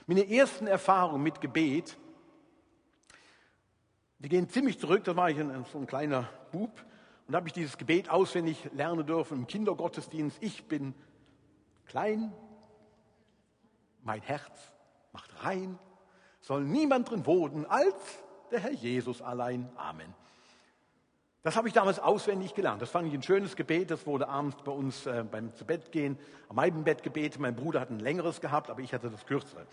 Meine 0.05 0.29
ersten 0.29 0.67
Erfahrungen 0.67 1.23
mit 1.23 1.39
Gebet, 1.39 1.97
die 4.19 4.27
gehen 4.27 4.49
ziemlich 4.49 4.77
zurück, 4.77 5.03
da 5.05 5.15
war 5.15 5.29
ich 5.29 5.37
so 5.71 5.77
ein 5.77 5.87
kleiner 5.87 6.29
Bub 6.51 6.71
und 7.27 7.35
habe 7.35 7.47
ich 7.47 7.53
dieses 7.53 7.77
Gebet 7.77 8.09
auswendig 8.09 8.69
lernen 8.73 9.05
dürfen 9.05 9.39
im 9.39 9.47
Kindergottesdienst. 9.47 10.37
Ich 10.41 10.67
bin 10.67 10.93
klein, 11.85 12.33
mein 14.01 14.21
Herz 14.21 14.71
macht 15.13 15.31
rein, 15.45 15.79
soll 16.41 16.65
niemand 16.65 17.09
drin 17.09 17.25
wohnen 17.25 17.65
als 17.65 17.95
der 18.51 18.59
Herr 18.59 18.73
Jesus 18.73 19.21
allein. 19.21 19.69
Amen. 19.77 20.13
Das 21.43 21.57
habe 21.57 21.67
ich 21.67 21.73
damals 21.73 21.99
auswendig 21.99 22.55
gelernt. 22.55 22.81
Das 22.81 22.89
fand 22.89 23.09
ich 23.09 23.13
ein 23.13 23.21
schönes 23.21 23.57
Gebet. 23.57 23.91
Das 23.91 24.07
wurde 24.07 24.29
abends 24.29 24.55
bei 24.63 24.71
uns 24.71 25.05
äh, 25.05 25.25
beim 25.29 25.53
zu 25.55 25.65
Bett 25.65 25.91
gehen 25.91 26.17
am 26.47 26.57
Eibenbett 26.57 27.03
gebetet. 27.03 27.41
Mein 27.41 27.53
Bruder 27.53 27.81
hat 27.81 27.89
ein 27.89 27.99
längeres 27.99 28.39
gehabt, 28.39 28.69
aber 28.69 28.79
ich 28.79 28.93
hatte 28.93 29.09
das 29.09 29.25
kürzere. 29.25 29.67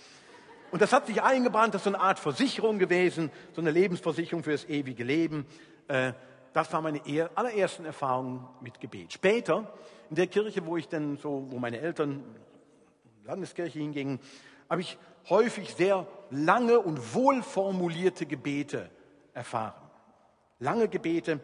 Und 0.73 0.83
das 0.83 0.93
hat 0.93 1.07
sich 1.07 1.23
eingebrannt. 1.23 1.75
Das 1.75 1.81
ist 1.81 1.85
so 1.85 1.91
eine 1.91 2.00
Art 2.00 2.19
Versicherung 2.19 2.81
gewesen, 2.81 3.31
so 3.53 3.61
eine 3.61 3.71
Lebensversicherung 3.71 4.43
für 4.43 4.50
das 4.50 4.69
ewige 4.69 5.05
Leben. 5.05 5.47
Äh, 5.87 6.12
das 6.53 6.73
war 6.73 6.83
meine 6.83 7.00
allerersten 7.37 7.85
Erfahrungen 7.85 8.45
mit 8.61 8.81
Gebet. 8.81 9.12
Später, 9.12 9.73
in 10.09 10.17
der 10.17 10.27
Kirche, 10.27 10.67
wo 10.67 10.77
ich 10.77 10.89
dann 10.89 11.19
so, 11.19 11.47
wo 11.50 11.61
meine 11.61 11.79
Eltern 11.79 12.25
Landeskirche 13.25 13.79
hingingen, 13.79 14.19
habe 14.69 14.81
ich 14.81 14.99
häufig 15.29 15.73
sehr 15.75 16.09
lange 16.31 16.81
und 16.81 17.15
wohlformulierte 17.15 18.27
Gebete 18.27 18.91
erfahren. 19.35 19.75
Lange 20.59 20.89
Gebete 20.89 21.39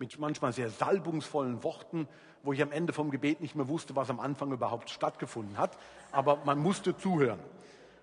mit 0.00 0.18
manchmal 0.18 0.52
sehr 0.52 0.70
salbungsvollen 0.70 1.62
Worten, 1.62 2.08
wo 2.42 2.52
ich 2.52 2.62
am 2.62 2.72
Ende 2.72 2.92
vom 2.92 3.10
Gebet 3.10 3.40
nicht 3.40 3.56
mehr 3.56 3.68
wusste, 3.68 3.96
was 3.96 4.10
am 4.10 4.20
Anfang 4.20 4.52
überhaupt 4.52 4.90
stattgefunden 4.90 5.58
hat. 5.58 5.76
Aber 6.12 6.36
man 6.44 6.58
musste 6.58 6.96
zuhören. 6.96 7.40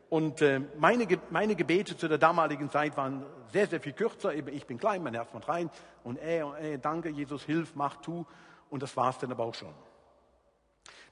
Und 0.09 0.41
äh, 0.41 0.61
meine, 0.77 1.07
meine 1.31 1.55
Gebete 1.55 1.97
zu 1.97 2.07
der 2.07 2.19
damaligen 2.19 2.69
Zeit 2.69 2.95
waren 2.97 3.25
sehr, 3.51 3.67
sehr 3.67 3.81
viel 3.81 3.93
kürzer. 3.93 4.33
Ich 4.33 4.67
bin 4.67 4.77
klein, 4.77 5.01
mein 5.01 5.15
Herz 5.15 5.33
macht 5.33 5.47
rein. 5.47 5.71
Und 6.03 6.17
ey, 6.17 6.43
ey, 6.59 6.77
danke, 6.77 7.09
Jesus, 7.09 7.43
hilf, 7.43 7.73
mach, 7.75 7.97
tu. 7.97 8.25
Und 8.69 8.83
das 8.83 8.95
war 8.95 9.09
es 9.09 9.17
dann 9.17 9.31
aber 9.31 9.45
auch 9.45 9.55
schon. 9.55 9.73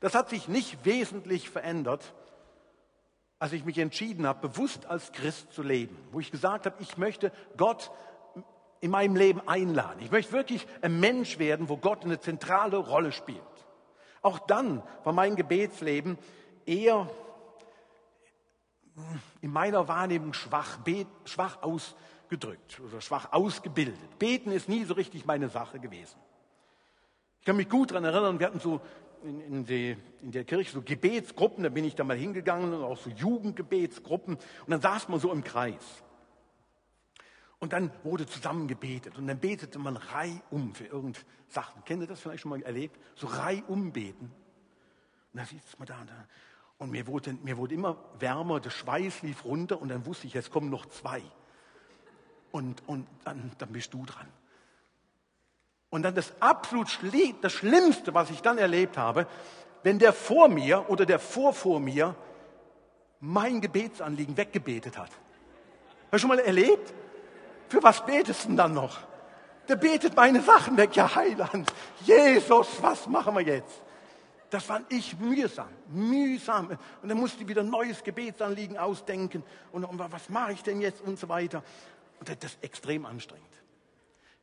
Das 0.02 0.14
hat 0.14 0.30
sich 0.30 0.48
nicht 0.48 0.86
wesentlich 0.86 1.50
verändert, 1.50 2.14
als 3.40 3.54
ich 3.54 3.66
mich 3.66 3.80
entschieden 3.80 4.28
habe, 4.28 4.48
bewusst 4.48 4.86
als 4.86 5.12
Christ 5.12 5.52
zu 5.52 5.64
leben. 5.64 5.98
Wo 6.12 6.20
ich 6.20 6.30
gesagt 6.30 6.68
habe, 6.68 6.76
ich 6.80 6.98
möchte 6.98 7.32
Gott 7.58 7.92
in 8.82 8.92
meinem 8.92 9.16
Leben 9.16 9.48
einladen. 9.48 10.02
Ich 10.02 10.12
möchte 10.12 10.34
wirklich 10.34 10.68
ein 10.82 11.00
Mensch 11.00 11.40
werden, 11.40 11.70
wo 11.70 11.78
Gott 11.78 12.04
eine 12.04 12.20
zentrale 12.20 12.78
Rolle 12.78 13.12
spielt. 13.12 13.42
Auch 14.22 14.40
dann 14.40 14.84
war 15.04 15.14
mein 15.14 15.36
Gebetsleben 15.36 16.18
eher 16.66 17.10
in 19.42 19.52
meiner 19.52 19.88
Wahrnehmung 19.88 20.34
schwach, 20.34 20.80
schwach 21.26 21.62
ausgedrückt 21.62 22.82
oder 22.86 23.02
schwach 23.02 23.32
ausgebildet. 23.32 24.20
Beten 24.20 24.52
ist 24.52 24.68
nie 24.68 24.84
so 24.84 24.96
richtig 24.96 25.26
meine 25.26 25.50
Sache 25.50 25.80
gewesen. 25.80 26.18
Ich 27.40 27.46
kann 27.46 27.56
mich 27.56 27.70
gut 27.70 27.92
daran 27.92 28.04
erinnern, 28.04 28.40
wir 28.40 28.48
hatten 28.48 28.60
so 28.60 28.82
in, 29.24 29.42
in, 29.42 29.66
die, 29.66 29.98
in, 30.22 30.32
der 30.32 30.44
Kirche 30.44 30.72
so 30.72 30.82
Gebetsgruppen, 30.82 31.64
da 31.64 31.70
bin 31.70 31.86
ich 31.86 31.96
da 31.96 32.04
mal 32.04 32.18
hingegangen, 32.18 32.74
und 32.74 32.84
auch 32.84 32.98
so 32.98 33.10
Jugendgebetsgruppen, 33.10 34.36
und 34.36 34.70
dann 34.70 34.82
saß 34.82 35.10
man 35.10 35.20
so 35.20 35.32
im 35.32 35.44
Kreis. 35.44 36.04
Und 37.62 37.74
dann 37.74 37.92
wurde 38.04 38.26
zusammen 38.26 38.68
gebetet 38.68 39.20
und 39.20 39.28
dann 39.28 39.38
betete 39.38 39.78
man 39.78 39.96
reihum 39.96 40.74
für 40.74 40.86
irgend 40.86 41.24
Sachen. 41.48 41.86
Kennt 41.86 42.02
ihr 42.02 42.08
das 42.08 42.20
vielleicht 42.20 42.42
schon 42.42 42.50
mal 42.50 42.62
erlebt? 42.64 43.00
So 43.16 43.28
reihum 43.28 43.92
beten. 43.92 44.32
Und 45.32 45.38
dann 45.38 45.46
sitzt 45.46 45.78
man 45.78 45.88
da 45.88 46.02
und 46.02 46.10
da. 46.10 46.26
Und 46.80 46.90
mir 46.90 47.06
wurde, 47.06 47.34
mir 47.44 47.58
wurde 47.58 47.76
immer 47.76 47.98
wärmer, 48.18 48.60
der 48.60 48.72
Schweiß 48.72 49.22
lief 49.22 49.46
runter 49.46 49.80
und 49.80 49.90
dann 49.90 50.08
wusste 50.08 50.26
ich, 50.26 50.36
es 50.36 50.50
kommen 50.50 50.72
noch 50.72 50.88
zwei. 50.88 51.22
Und, 52.52 52.82
und 52.88 53.08
dann, 53.26 53.52
dann 53.60 53.72
bist 53.72 53.94
du 53.94 54.04
dran. 54.08 54.28
Und 55.92 56.02
dann 56.02 56.16
das 56.16 56.34
absolut 56.42 56.90
Schli 56.90 57.36
das 57.42 57.54
Schlimmste, 57.54 58.16
was 58.16 58.32
ich 58.32 58.42
dann 58.42 58.58
erlebt 58.58 58.98
habe, 58.98 59.28
wenn 59.84 60.00
der 60.00 60.14
vor 60.14 60.48
mir 60.48 60.90
oder 60.90 61.06
der 61.06 61.20
vor 61.20 61.54
vor 61.54 61.80
mir 61.80 62.16
mein 63.20 63.62
Gebetsanliegen 63.62 64.36
weggebetet 64.36 64.98
hat. 64.98 65.12
Hast 65.12 66.14
du 66.14 66.18
schon 66.18 66.30
mal 66.30 66.40
erlebt? 66.40 66.92
Für 67.72 67.82
was 67.82 68.06
betest 68.06 68.44
du 68.44 68.48
denn 68.50 68.58
dann 68.58 68.74
noch? 68.74 69.00
Der 69.70 69.78
betet 69.78 70.14
meine 70.14 70.42
Sachen 70.42 70.76
weg. 70.76 70.94
Ja, 70.94 71.16
Heiland, 71.16 71.72
Jesus, 72.02 72.68
was 72.82 73.08
machen 73.08 73.34
wir 73.34 73.44
jetzt? 73.44 73.82
Das 74.50 74.66
fand 74.66 74.92
ich 74.92 75.18
mühsam, 75.18 75.70
mühsam. 75.88 76.68
Und 77.02 77.08
dann 77.08 77.18
musste 77.18 77.44
ich 77.44 77.48
wieder 77.48 77.62
ein 77.62 77.70
neues 77.70 78.04
Gebetsanliegen 78.04 78.78
ausdenken. 78.78 79.42
Und, 79.72 79.86
und 79.86 79.98
was 80.12 80.28
mache 80.28 80.52
ich 80.52 80.64
denn 80.64 80.82
jetzt 80.82 81.00
und 81.00 81.18
so 81.18 81.30
weiter. 81.30 81.64
Und 82.20 82.28
das 82.28 82.52
ist 82.52 82.62
extrem 82.62 83.06
anstrengend. 83.06 83.48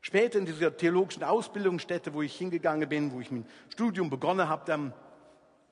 Später 0.00 0.38
in 0.38 0.46
dieser 0.46 0.74
theologischen 0.74 1.22
Ausbildungsstätte, 1.22 2.14
wo 2.14 2.22
ich 2.22 2.34
hingegangen 2.34 2.88
bin, 2.88 3.12
wo 3.12 3.20
ich 3.20 3.30
mein 3.30 3.46
Studium 3.68 4.08
begonnen 4.08 4.48
habe, 4.48 4.62
dann, 4.64 4.94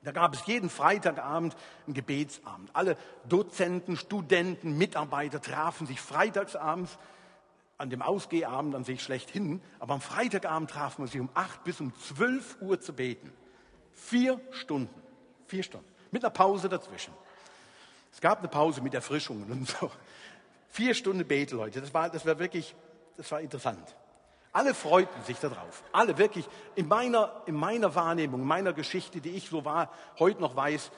da 0.03 0.13
gab 0.13 0.35
es 0.35 0.45
jeden 0.45 0.69
Freitagabend 0.69 1.57
einen 1.87 1.95
Gebetsabend. 1.95 2.69
Alle 2.75 2.99
Dozenten, 3.27 3.97
Studenten, 3.97 4.77
Mitarbeiter 4.77 5.41
trafen 5.41 5.87
sich 5.87 6.03
freitagsabends 6.03 6.99
an 7.78 7.90
dem 7.90 8.02
Ausgehabend 8.02 8.75
an 8.75 8.85
sich 8.85 9.02
schlechthin, 9.02 9.61
aber 9.78 9.95
am 9.95 10.00
Freitagabend 10.00 10.71
trafen 10.71 11.04
wir 11.04 11.09
sich 11.09 11.21
um 11.21 11.28
acht 11.35 11.62
bis 11.64 11.80
um 11.80 11.95
zwölf 12.00 12.56
Uhr 12.61 12.80
zu 12.80 12.92
beten. 12.92 13.33
Vier 13.92 14.40
Stunden. 14.50 14.95
Vier 15.47 15.62
Stunden. 15.62 15.87
Mit 16.11 16.25
einer 16.25 16.30
Pause 16.30 16.68
dazwischen. 16.68 17.12
Es 18.12 18.21
gab 18.21 18.38
eine 18.38 18.49
Pause 18.49 18.80
mit 18.80 18.95
Erfrischungen 18.95 19.50
und 19.50 19.68
so. 19.68 19.90
Vier 20.71 20.95
Stunden 20.95 21.26
Bete, 21.26 21.54
Leute. 21.54 21.80
Das 21.80 21.92
war, 21.92 22.09
das 22.09 22.25
war 22.25 22.38
wirklich, 22.38 22.75
das 23.16 23.30
war 23.30 23.40
interessant. 23.40 23.95
Alle 24.52 24.73
freuten 24.73 25.23
sich 25.25 25.38
darauf. 25.38 25.85
Alle 25.92 26.16
wirklich. 26.16 26.49
In 26.76 26.88
meiner, 26.88 27.42
in 27.45 27.54
meiner 27.54 27.95
Wahrnehmung, 27.95 28.40
in 28.40 28.47
meiner 28.47 28.73
Geschichte, 28.73 29.21
die 29.21 29.30
ich 29.30 29.50
so 29.50 29.66
war, 29.66 29.92
heute 30.18 30.40
noch 30.40 30.56
weiß, 30.56 30.90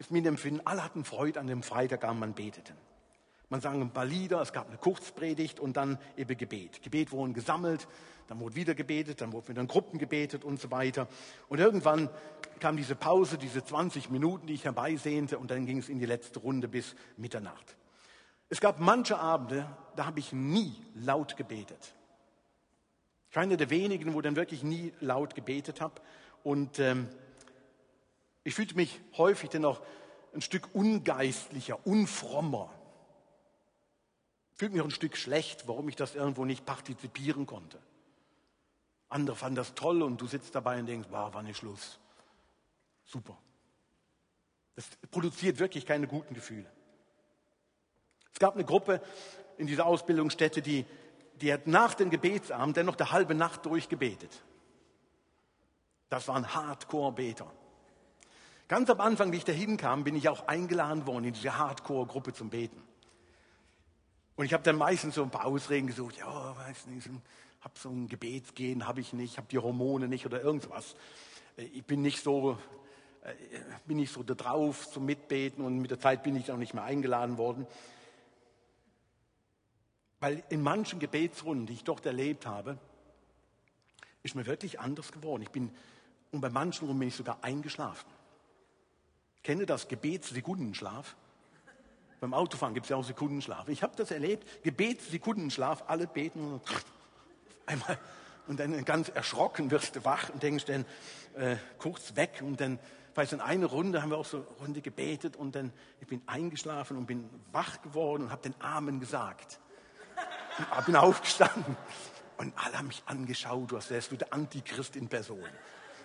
ist 0.00 0.10
mir 0.10 0.26
Empfinden, 0.26 0.60
alle 0.64 0.82
hatten 0.82 1.04
Freude 1.04 1.38
an 1.38 1.46
dem 1.46 1.62
Freitagabend, 1.62 2.20
man 2.20 2.34
beteten. 2.34 2.74
Man 3.50 3.62
sang 3.62 3.80
ein 3.80 3.92
paar 3.92 4.04
Lieder, 4.04 4.42
es 4.42 4.52
gab 4.52 4.68
eine 4.68 4.76
Kurzpredigt 4.76 5.58
und 5.58 5.76
dann 5.76 5.98
eben 6.16 6.36
Gebet. 6.36 6.82
Gebet 6.82 7.12
wurden 7.12 7.32
gesammelt, 7.32 7.88
dann 8.26 8.40
wurde 8.40 8.56
wieder 8.56 8.74
gebetet, 8.74 9.22
dann 9.22 9.32
wurde 9.32 9.48
wieder 9.48 9.62
in 9.62 9.68
Gruppen 9.68 9.98
gebetet 9.98 10.44
und 10.44 10.60
so 10.60 10.70
weiter. 10.70 11.08
Und 11.48 11.58
irgendwann 11.58 12.10
kam 12.60 12.76
diese 12.76 12.94
Pause, 12.94 13.38
diese 13.38 13.64
20 13.64 14.10
Minuten, 14.10 14.46
die 14.46 14.52
ich 14.52 14.64
herbeisehnte 14.66 15.38
und 15.38 15.50
dann 15.50 15.64
ging 15.64 15.78
es 15.78 15.88
in 15.88 15.98
die 15.98 16.04
letzte 16.04 16.40
Runde 16.40 16.68
bis 16.68 16.94
Mitternacht. 17.16 17.76
Es 18.50 18.60
gab 18.60 18.80
manche 18.80 19.18
Abende, 19.18 19.66
da 19.96 20.04
habe 20.04 20.20
ich 20.20 20.32
nie 20.32 20.74
laut 20.94 21.36
gebetet. 21.38 21.94
Ich 23.30 23.36
war 23.36 23.42
einer 23.42 23.56
der 23.56 23.70
wenigen, 23.70 24.12
wo 24.12 24.20
dann 24.20 24.36
wirklich 24.36 24.62
nie 24.62 24.92
laut 25.00 25.34
gebetet 25.34 25.80
habe. 25.80 26.00
Und 26.42 26.78
ähm, 26.78 27.08
ich 28.44 28.54
fühlte 28.54 28.74
mich 28.74 29.00
häufig 29.16 29.50
dann 29.50 29.64
auch 29.64 29.80
ein 30.34 30.40
Stück 30.42 30.68
ungeistlicher, 30.74 31.86
unfrommer 31.86 32.70
fühlte 34.58 34.74
mich 34.74 34.82
auch 34.82 34.86
ein 34.86 34.90
Stück 34.90 35.16
schlecht, 35.16 35.68
warum 35.68 35.88
ich 35.88 35.94
das 35.94 36.16
irgendwo 36.16 36.44
nicht 36.44 36.66
partizipieren 36.66 37.46
konnte. 37.46 37.78
Andere 39.08 39.36
fanden 39.36 39.54
das 39.54 39.74
toll 39.74 40.02
und 40.02 40.20
du 40.20 40.26
sitzt 40.26 40.54
dabei 40.54 40.80
und 40.80 40.86
denkst, 40.86 41.08
wow, 41.12 41.30
wann 41.32 41.46
ist 41.46 41.58
Schluss? 41.58 42.00
Super. 43.04 43.38
Das 44.74 44.84
produziert 45.12 45.60
wirklich 45.60 45.86
keine 45.86 46.08
guten 46.08 46.34
Gefühle. 46.34 46.66
Es 48.32 48.40
gab 48.40 48.54
eine 48.54 48.64
Gruppe 48.64 49.00
in 49.58 49.68
dieser 49.68 49.86
Ausbildungsstätte, 49.86 50.60
die, 50.60 50.84
die 51.40 51.52
hat 51.52 51.68
nach 51.68 51.94
dem 51.94 52.10
Gebetsabend 52.10 52.76
dennoch 52.76 52.96
der 52.96 53.12
halbe 53.12 53.36
Nacht 53.36 53.64
durchgebetet. 53.64 54.42
Das 56.08 56.26
waren 56.26 56.52
Hardcore-Beter. 56.52 57.50
Ganz 58.66 58.90
am 58.90 59.00
Anfang, 59.00 59.30
wie 59.30 59.36
ich 59.36 59.44
da 59.44 59.52
hinkam, 59.52 60.02
bin 60.02 60.16
ich 60.16 60.28
auch 60.28 60.48
eingeladen 60.48 61.06
worden 61.06 61.24
in 61.24 61.32
diese 61.32 61.56
Hardcore-Gruppe 61.56 62.32
zum 62.32 62.50
Beten. 62.50 62.82
Und 64.38 64.44
ich 64.44 64.52
habe 64.52 64.62
dann 64.62 64.76
meistens 64.76 65.16
so 65.16 65.24
ein 65.24 65.30
paar 65.30 65.46
Ausreden 65.46 65.88
gesucht, 65.88 66.18
ja, 66.18 66.56
weiß 66.56 66.86
nicht, 66.86 67.10
habe 67.60 67.74
so 67.76 67.88
ein 67.88 68.06
Gebetsgehen, 68.06 68.86
habe 68.86 69.00
ich 69.00 69.12
nicht, 69.12 69.36
habe 69.36 69.48
die 69.50 69.58
Hormone 69.58 70.06
nicht 70.06 70.26
oder 70.26 70.40
irgendwas. 70.40 70.94
Äh, 71.56 71.64
ich 71.64 71.84
bin 71.84 72.02
nicht 72.02 72.22
so, 72.22 72.56
äh, 73.22 73.34
bin 73.88 73.96
nicht 73.96 74.12
so 74.12 74.22
da 74.22 74.34
drauf 74.34 74.88
zum 74.92 75.06
Mitbeten 75.06 75.64
und 75.64 75.80
mit 75.80 75.90
der 75.90 75.98
Zeit 75.98 76.22
bin 76.22 76.36
ich 76.36 76.52
auch 76.52 76.56
nicht 76.56 76.72
mehr 76.72 76.84
eingeladen 76.84 77.36
worden. 77.36 77.66
Weil 80.20 80.44
in 80.50 80.62
manchen 80.62 81.00
Gebetsrunden, 81.00 81.66
die 81.66 81.72
ich 81.72 81.82
dort 81.82 82.06
erlebt 82.06 82.46
habe, 82.46 82.78
ist 84.22 84.36
mir 84.36 84.46
wirklich 84.46 84.78
anders 84.78 85.10
geworden. 85.10 85.42
Ich 85.42 85.50
bin, 85.50 85.72
und 86.30 86.42
bei 86.42 86.48
manchen 86.48 86.86
Runden 86.86 87.00
bin 87.00 87.08
ich 87.08 87.16
sogar 87.16 87.42
eingeschlafen. 87.42 88.08
Ich 89.34 89.42
kenne 89.42 89.66
das 89.66 89.88
Gebetssekundenschlaf. 89.88 91.16
Beim 92.20 92.34
Autofahren 92.34 92.74
gibt 92.74 92.86
es 92.86 92.90
ja 92.90 92.96
auch 92.96 93.04
Sekundenschlaf. 93.04 93.68
Ich 93.68 93.82
habe 93.82 93.94
das 93.96 94.10
erlebt, 94.10 94.64
Gebet, 94.64 95.00
Sekundenschlaf, 95.02 95.84
alle 95.86 96.06
beten 96.06 96.52
und 96.54 96.62
einmal 97.66 97.98
und 98.48 98.58
dann 98.58 98.84
ganz 98.84 99.10
erschrocken 99.10 99.70
wirst 99.70 99.96
du 99.96 100.04
wach 100.04 100.30
und 100.30 100.42
denkst 100.42 100.64
dann 100.64 100.84
äh, 101.36 101.56
kurz 101.78 102.16
weg 102.16 102.40
und 102.42 102.60
dann, 102.60 102.78
weiß 103.14 103.32
in 103.34 103.40
einer 103.40 103.66
Runde 103.66 104.02
haben 104.02 104.10
wir 104.10 104.16
auch 104.16 104.24
so 104.24 104.38
eine 104.38 104.46
Runde 104.60 104.80
gebetet 104.80 105.36
und 105.36 105.54
dann 105.54 105.72
ich 106.00 106.06
bin 106.06 106.22
eingeschlafen 106.26 106.96
und 106.96 107.06
bin 107.06 107.28
wach 107.52 107.82
geworden 107.82 108.24
und 108.24 108.30
habe 108.30 108.42
den 108.42 108.54
Amen 108.60 109.00
gesagt. 109.00 109.60
Und 110.76 110.86
bin 110.86 110.96
aufgestanden 110.96 111.76
und 112.38 112.52
alle 112.56 112.78
haben 112.78 112.88
mich 112.88 113.02
angeschaut, 113.06 113.72
als 113.74 113.90
wärst 113.90 114.10
du 114.10 114.16
der 114.16 114.32
Antichrist 114.32 114.96
in 114.96 115.08
Person. 115.08 115.44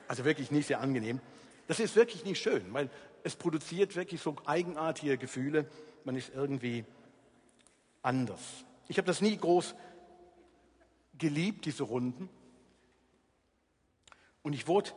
Also 0.08 0.26
wirklich 0.26 0.52
nicht 0.52 0.68
sehr 0.68 0.82
angenehm. 0.82 1.22
Das 1.68 1.80
ist 1.80 1.96
wirklich 1.96 2.26
nicht 2.26 2.42
schön, 2.42 2.74
weil 2.74 2.90
es 3.24 3.36
produziert 3.36 3.96
wirklich 3.96 4.22
so 4.22 4.36
eigenartige 4.46 5.18
Gefühle 5.18 5.66
man 6.06 6.16
ist 6.16 6.32
irgendwie 6.34 6.86
anders. 8.02 8.66
Ich 8.88 8.98
habe 8.98 9.08
das 9.08 9.22
nie 9.22 9.38
groß 9.38 9.76
geliebt, 11.18 11.66
diese 11.66 11.84
Runden. 11.84 12.30
Und 14.42 14.54
ich 14.54 14.68
wurde 14.68 14.92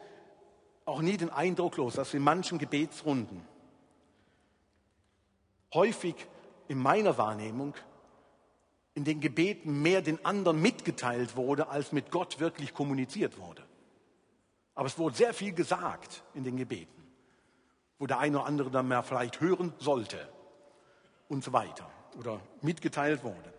auch 0.84 1.00
nie 1.00 1.16
den 1.16 1.30
Eindruck 1.30 1.76
los, 1.76 1.94
dass 1.94 2.14
in 2.14 2.22
manchen 2.22 2.58
Gebetsrunden 2.58 3.42
häufig 5.72 6.14
in 6.68 6.78
meiner 6.78 7.16
Wahrnehmung 7.18 7.74
in 8.94 9.04
den 9.04 9.20
Gebeten 9.20 9.82
mehr 9.82 10.00
den 10.00 10.24
anderen 10.24 10.60
mitgeteilt 10.60 11.36
wurde, 11.36 11.68
als 11.68 11.92
mit 11.92 12.10
Gott 12.10 12.40
wirklich 12.40 12.72
kommuniziert 12.72 13.38
wurde. 13.38 13.62
Aber 14.74 14.86
es 14.86 14.98
wurde 14.98 15.16
sehr 15.16 15.34
viel 15.34 15.52
gesagt 15.52 16.24
in 16.34 16.44
den 16.44 16.56
Gebeten, 16.56 17.06
wo 17.98 18.06
der 18.06 18.18
eine 18.18 18.38
oder 18.38 18.46
andere 18.46 18.70
dann 18.70 18.88
mehr 18.88 19.02
vielleicht 19.02 19.40
hören 19.40 19.74
sollte 19.78 20.28
und 21.28 21.44
so 21.44 21.52
weiter 21.52 21.90
oder 22.18 22.40
mitgeteilt 22.62 23.22
wurde. 23.24 23.52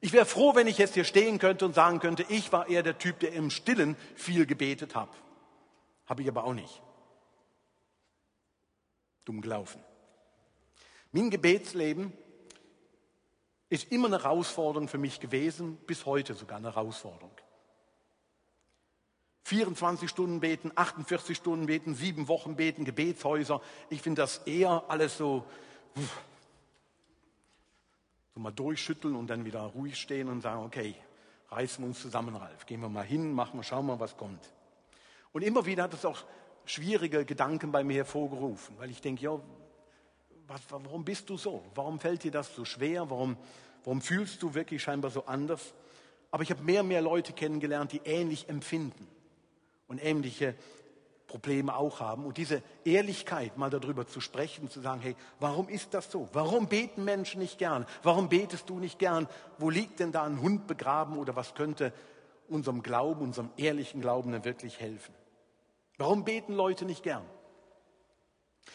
Ich 0.00 0.12
wäre 0.12 0.26
froh, 0.26 0.54
wenn 0.54 0.66
ich 0.66 0.78
jetzt 0.78 0.94
hier 0.94 1.04
stehen 1.04 1.38
könnte 1.38 1.64
und 1.64 1.74
sagen 1.74 2.00
könnte, 2.00 2.24
ich 2.28 2.52
war 2.52 2.68
eher 2.68 2.82
der 2.82 2.98
Typ, 2.98 3.20
der 3.20 3.32
im 3.32 3.50
Stillen 3.50 3.96
viel 4.14 4.46
gebetet 4.46 4.94
hat. 4.94 5.10
Habe 6.06 6.22
ich 6.22 6.28
aber 6.28 6.44
auch 6.44 6.54
nicht. 6.54 6.82
Dumm 9.24 9.40
gelaufen. 9.40 9.82
Mein 11.12 11.30
Gebetsleben 11.30 12.12
ist 13.68 13.90
immer 13.90 14.06
eine 14.06 14.22
Herausforderung 14.22 14.86
für 14.86 14.98
mich 14.98 15.18
gewesen, 15.18 15.76
bis 15.86 16.06
heute 16.06 16.34
sogar 16.34 16.58
eine 16.58 16.74
Herausforderung. 16.74 17.32
24 19.44 20.10
Stunden 20.10 20.40
beten, 20.40 20.72
48 20.74 21.36
Stunden 21.36 21.66
beten, 21.66 21.94
sieben 21.94 22.28
Wochen 22.28 22.56
beten, 22.56 22.84
Gebetshäuser. 22.84 23.60
Ich 23.90 24.02
finde 24.02 24.22
das 24.22 24.38
eher 24.38 24.84
alles 24.88 25.16
so, 25.16 25.44
so 28.36 28.40
mal 28.40 28.50
durchschütteln 28.50 29.16
und 29.16 29.28
dann 29.28 29.46
wieder 29.46 29.62
ruhig 29.62 29.96
stehen 29.96 30.28
und 30.28 30.42
sagen, 30.42 30.62
okay, 30.62 30.94
reißen 31.48 31.82
wir 31.82 31.88
uns 31.88 32.02
zusammen, 32.02 32.36
Ralf. 32.36 32.66
Gehen 32.66 32.82
wir 32.82 32.90
mal 32.90 33.02
hin, 33.02 33.32
machen 33.32 33.58
wir, 33.58 33.64
schauen 33.64 33.86
wir, 33.86 33.98
was 33.98 34.14
kommt. 34.14 34.52
Und 35.32 35.40
immer 35.40 35.64
wieder 35.64 35.84
hat 35.84 35.94
es 35.94 36.04
auch 36.04 36.22
schwierige 36.66 37.24
Gedanken 37.24 37.72
bei 37.72 37.82
mir 37.82 37.96
hervorgerufen, 37.96 38.76
weil 38.78 38.90
ich 38.90 39.00
denke, 39.00 39.24
ja, 39.24 39.40
was, 40.48 40.60
warum 40.68 41.02
bist 41.02 41.30
du 41.30 41.38
so? 41.38 41.64
Warum 41.74 41.98
fällt 41.98 42.24
dir 42.24 42.30
das 42.30 42.54
so 42.54 42.66
schwer? 42.66 43.08
Warum, 43.08 43.38
warum 43.84 44.02
fühlst 44.02 44.42
du 44.42 44.52
wirklich 44.52 44.82
scheinbar 44.82 45.10
so 45.10 45.24
anders? 45.24 45.72
Aber 46.30 46.42
ich 46.42 46.50
habe 46.50 46.62
mehr 46.62 46.82
und 46.82 46.88
mehr 46.88 47.00
Leute 47.00 47.32
kennengelernt, 47.32 47.92
die 47.92 48.02
ähnlich 48.04 48.50
empfinden 48.50 49.08
und 49.88 50.04
ähnliche 50.04 50.54
Probleme 51.26 51.74
auch 51.74 52.00
haben. 52.00 52.24
Und 52.24 52.36
diese 52.36 52.62
Ehrlichkeit, 52.84 53.58
mal 53.58 53.70
darüber 53.70 54.06
zu 54.06 54.20
sprechen, 54.20 54.70
zu 54.70 54.80
sagen, 54.80 55.00
hey, 55.00 55.16
warum 55.40 55.68
ist 55.68 55.92
das 55.94 56.10
so? 56.10 56.28
Warum 56.32 56.68
beten 56.68 57.04
Menschen 57.04 57.40
nicht 57.40 57.58
gern? 57.58 57.86
Warum 58.02 58.28
betest 58.28 58.68
du 58.70 58.78
nicht 58.78 58.98
gern? 58.98 59.28
Wo 59.58 59.70
liegt 59.70 60.00
denn 60.00 60.12
da 60.12 60.24
ein 60.24 60.40
Hund 60.40 60.66
begraben 60.66 61.18
oder 61.18 61.34
was 61.34 61.54
könnte 61.54 61.92
unserem 62.48 62.82
Glauben, 62.82 63.22
unserem 63.22 63.50
ehrlichen 63.56 64.00
Glauben 64.00 64.32
denn 64.32 64.44
wirklich 64.44 64.80
helfen? 64.80 65.14
Warum 65.98 66.24
beten 66.24 66.52
Leute 66.52 66.84
nicht 66.84 67.02
gern? 67.02 67.24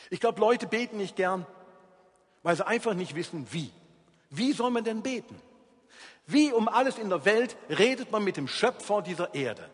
Ich 0.10 0.20
glaube, 0.20 0.40
Leute 0.40 0.68
beten 0.68 0.98
nicht 0.98 1.16
gern, 1.16 1.46
weil 2.44 2.56
sie 2.56 2.66
einfach 2.66 2.94
nicht 2.94 3.16
wissen, 3.16 3.48
wie. 3.52 3.72
Wie 4.30 4.54
soll 4.54 4.72
man 4.72 4.84
denn 4.84 5.02
beten? 5.02 5.36
Wie 6.26 6.52
um 6.52 6.68
alles 6.68 6.98
in 6.98 7.10
der 7.10 7.26
Welt 7.26 7.58
redet 7.70 8.12
man 8.12 8.24
mit 8.24 8.38
dem 8.38 8.48
Schöpfer 8.48 9.02
dieser 9.02 9.34
Erde? 9.34 9.70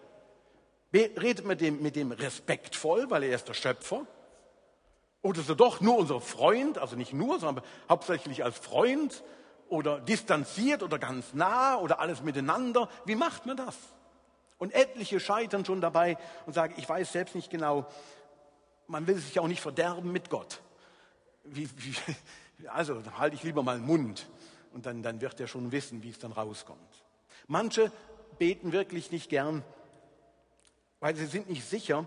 Redet 0.94 1.39
man 1.39 1.50
mit 1.50 1.62
dem, 1.62 1.82
mit 1.82 1.96
dem 1.96 2.12
respektvoll, 2.12 3.10
weil 3.10 3.24
er 3.24 3.36
ist 3.36 3.48
der 3.48 3.53
Schöpfer? 3.53 4.06
Oder 5.22 5.41
ist 5.41 5.50
er 5.50 5.56
doch 5.56 5.82
nur 5.82 5.98
unser 5.98 6.22
Freund, 6.22 6.77
also 6.77 6.96
nicht 6.96 7.13
nur, 7.13 7.39
sondern 7.39 7.63
hauptsächlich 7.89 8.44
als 8.44 8.58
Freund? 8.58 9.24
Oder 9.70 10.00
distanziert 10.00 10.82
oder 10.82 10.98
ganz 10.98 11.34
nah 11.34 11.75
oder 11.75 12.00
alles 12.00 12.22
miteinander? 12.22 12.89
Wie 13.03 13.15
macht 13.15 13.46
man 13.46 13.58
das? 13.58 13.75
Und 14.58 14.74
etliche 14.74 15.20
scheitern 15.20 15.65
schon 15.65 15.82
dabei 15.82 16.17
und 16.46 16.53
sagen, 16.53 16.74
ich 16.77 16.88
weiß 16.88 17.12
selbst 17.12 17.36
nicht 17.36 17.50
genau, 17.50 17.86
man 18.88 19.06
will 19.08 19.17
sich 19.17 19.39
auch 19.39 19.48
nicht 19.48 19.62
verderben 19.62 20.12
mit 20.12 20.29
Gott. 20.29 20.62
Wie, 21.44 21.70
wie, 21.77 21.96
also 22.70 23.01
halte 23.17 23.36
ich 23.36 23.44
lieber 23.44 23.62
mal 23.62 23.77
den 23.77 23.86
Mund 23.86 24.27
und 24.74 24.86
dann, 24.86 25.03
dann 25.03 25.20
wird 25.20 25.39
er 25.39 25.48
schon 25.48 25.72
wissen, 25.72 26.01
wie 26.01 26.10
es 26.10 26.20
dann 26.20 26.32
rauskommt. 26.32 27.03
Manche 27.48 27.91
beten 28.39 28.72
wirklich 28.72 29.12
nicht 29.12 29.29
gern 29.29 29.63
weil 31.00 31.16
sie 31.16 31.25
sind 31.25 31.50
nicht 31.50 31.68
sicher, 31.68 32.06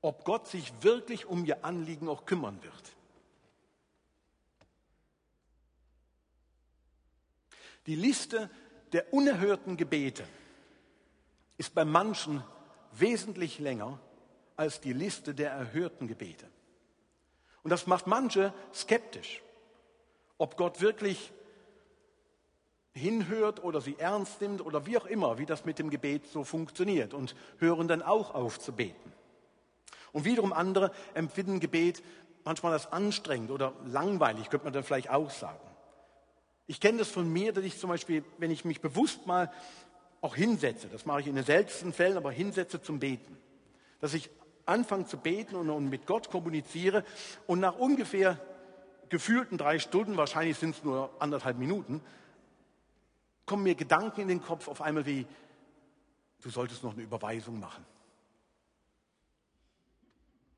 ob 0.00 0.24
Gott 0.24 0.46
sich 0.46 0.72
wirklich 0.80 1.26
um 1.26 1.44
ihr 1.44 1.64
Anliegen 1.64 2.08
auch 2.08 2.24
kümmern 2.24 2.62
wird. 2.62 2.92
Die 7.86 7.96
Liste 7.96 8.50
der 8.92 9.12
unerhörten 9.12 9.76
Gebete 9.76 10.24
ist 11.56 11.74
bei 11.74 11.84
manchen 11.84 12.44
wesentlich 12.92 13.58
länger 13.58 13.98
als 14.56 14.80
die 14.80 14.92
Liste 14.92 15.34
der 15.34 15.50
erhörten 15.52 16.06
Gebete. 16.06 16.46
Und 17.62 17.70
das 17.70 17.86
macht 17.86 18.06
manche 18.06 18.52
skeptisch, 18.74 19.42
ob 20.36 20.56
Gott 20.56 20.80
wirklich 20.80 21.32
hinhört 22.94 23.62
oder 23.62 23.80
sie 23.80 23.96
ernst 23.98 24.40
nimmt 24.40 24.64
oder 24.64 24.86
wie 24.86 24.98
auch 24.98 25.06
immer, 25.06 25.38
wie 25.38 25.46
das 25.46 25.64
mit 25.64 25.78
dem 25.78 25.90
Gebet 25.90 26.26
so 26.26 26.44
funktioniert 26.44 27.14
und 27.14 27.34
hören 27.58 27.88
dann 27.88 28.02
auch 28.02 28.34
auf 28.34 28.58
zu 28.58 28.72
beten. 28.72 29.12
Und 30.12 30.24
wiederum 30.24 30.52
andere 30.52 30.90
empfinden 31.14 31.60
Gebet 31.60 32.02
manchmal 32.44 32.72
als 32.72 32.90
anstrengend 32.90 33.50
oder 33.50 33.74
langweilig, 33.86 34.48
könnte 34.48 34.64
man 34.64 34.72
dann 34.72 34.84
vielleicht 34.84 35.10
auch 35.10 35.30
sagen. 35.30 35.60
Ich 36.66 36.80
kenne 36.80 36.98
das 36.98 37.08
von 37.08 37.30
mir, 37.30 37.52
dass 37.52 37.64
ich 37.64 37.78
zum 37.78 37.90
Beispiel, 37.90 38.24
wenn 38.38 38.50
ich 38.50 38.64
mich 38.64 38.80
bewusst 38.80 39.26
mal 39.26 39.50
auch 40.20 40.34
hinsetze, 40.34 40.88
das 40.88 41.06
mache 41.06 41.20
ich 41.20 41.26
in 41.26 41.34
den 41.34 41.44
seltensten 41.44 41.92
Fällen, 41.92 42.16
aber 42.16 42.30
hinsetze 42.30 42.82
zum 42.82 42.98
Beten, 42.98 43.38
dass 44.00 44.14
ich 44.14 44.30
anfange 44.66 45.06
zu 45.06 45.16
beten 45.16 45.56
und, 45.56 45.70
und 45.70 45.88
mit 45.88 46.06
Gott 46.06 46.30
kommuniziere 46.30 47.04
und 47.46 47.60
nach 47.60 47.78
ungefähr 47.78 48.38
gefühlten 49.08 49.56
drei 49.56 49.78
Stunden, 49.78 50.16
wahrscheinlich 50.16 50.58
sind 50.58 50.76
es 50.76 50.84
nur 50.84 51.10
anderthalb 51.18 51.58
Minuten, 51.58 52.02
kommen 53.48 53.64
mir 53.64 53.74
Gedanken 53.74 54.20
in 54.20 54.28
den 54.28 54.42
Kopf 54.42 54.68
auf 54.68 54.80
einmal 54.80 55.04
wie, 55.06 55.26
du 56.40 56.50
solltest 56.50 56.84
noch 56.84 56.92
eine 56.92 57.02
Überweisung 57.02 57.58
machen. 57.58 57.84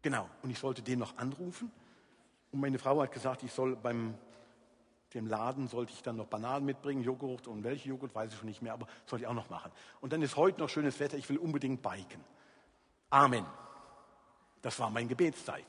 Genau, 0.02 0.28
und 0.42 0.50
ich 0.50 0.58
sollte 0.58 0.82
den 0.82 0.98
noch 0.98 1.16
anrufen. 1.16 1.70
Und 2.52 2.60
meine 2.60 2.78
Frau 2.78 3.00
hat 3.00 3.12
gesagt, 3.12 3.42
ich 3.42 3.52
soll 3.52 3.76
beim 3.76 4.14
dem 5.14 5.26
Laden 5.26 5.66
sollte 5.66 5.92
ich 5.92 6.02
dann 6.02 6.16
noch 6.16 6.26
Bananen 6.26 6.64
mitbringen, 6.64 7.02
Joghurt 7.02 7.48
und 7.48 7.64
welche 7.64 7.88
Joghurt 7.88 8.14
weiß 8.14 8.32
ich 8.32 8.38
schon 8.38 8.48
nicht 8.48 8.62
mehr, 8.62 8.72
aber 8.72 8.86
sollte 9.06 9.24
ich 9.24 9.28
auch 9.28 9.34
noch 9.34 9.50
machen. 9.50 9.72
Und 10.00 10.12
dann 10.12 10.22
ist 10.22 10.36
heute 10.36 10.60
noch 10.60 10.68
schönes 10.68 11.00
Wetter, 11.00 11.16
ich 11.16 11.28
will 11.28 11.38
unbedingt 11.38 11.82
biken. 11.82 12.22
Amen. 13.10 13.44
Das 14.62 14.78
war 14.78 14.90
meine 14.90 15.08
Gebetszeit. 15.08 15.64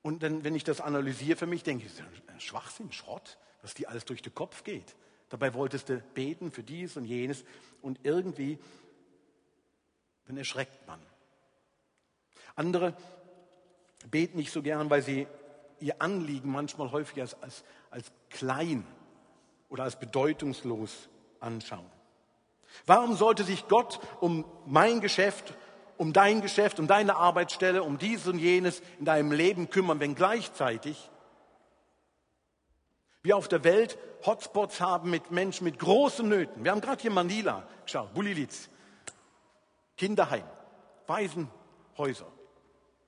Und 0.00 0.22
dann, 0.22 0.44
wenn 0.44 0.54
ich 0.54 0.64
das 0.64 0.80
analysiere 0.80 1.36
für 1.36 1.46
mich, 1.46 1.62
denke 1.62 1.84
ich, 1.84 1.92
das 1.94 2.06
ist 2.06 2.28
ein 2.28 2.40
Schwachsinn, 2.40 2.90
Schrott, 2.90 3.38
was 3.60 3.74
dir 3.74 3.88
alles 3.90 4.04
durch 4.04 4.22
den 4.22 4.34
Kopf 4.34 4.64
geht. 4.64 4.96
Dabei 5.32 5.54
wolltest 5.54 5.88
du 5.88 5.96
beten 5.96 6.52
für 6.52 6.62
dies 6.62 6.98
und 6.98 7.06
jenes 7.06 7.42
und 7.80 8.00
irgendwie, 8.02 8.58
dann 10.26 10.36
erschreckt 10.36 10.86
man. 10.86 11.00
Andere 12.54 12.94
beten 14.10 14.36
nicht 14.36 14.52
so 14.52 14.60
gern, 14.60 14.90
weil 14.90 15.00
sie 15.00 15.26
ihr 15.80 16.02
Anliegen 16.02 16.52
manchmal 16.52 16.92
häufig 16.92 17.22
als, 17.22 17.42
als, 17.42 17.64
als 17.90 18.12
klein 18.28 18.86
oder 19.70 19.84
als 19.84 19.98
bedeutungslos 19.98 21.08
anschauen. 21.40 21.90
Warum 22.84 23.16
sollte 23.16 23.44
sich 23.44 23.68
Gott 23.68 24.00
um 24.20 24.44
mein 24.66 25.00
Geschäft, 25.00 25.54
um 25.96 26.12
dein 26.12 26.42
Geschäft, 26.42 26.78
um 26.78 26.86
deine 26.86 27.16
Arbeitsstelle, 27.16 27.82
um 27.84 27.96
dies 27.96 28.26
und 28.26 28.38
jenes 28.38 28.82
in 28.98 29.06
deinem 29.06 29.32
Leben 29.32 29.70
kümmern, 29.70 29.98
wenn 29.98 30.14
gleichzeitig 30.14 31.08
wir 33.22 33.36
auf 33.36 33.48
der 33.48 33.64
Welt 33.64 33.98
Hotspots 34.26 34.80
haben 34.80 35.10
mit 35.10 35.30
Menschen 35.30 35.64
mit 35.64 35.78
großen 35.78 36.28
Nöten. 36.28 36.64
Wir 36.64 36.72
haben 36.72 36.80
gerade 36.80 37.00
hier 37.00 37.10
Manila 37.10 37.66
geschaut, 37.84 38.12
Bulilitz, 38.14 38.68
Kinderheim, 39.96 40.44
Waisenhäuser. 41.06 42.26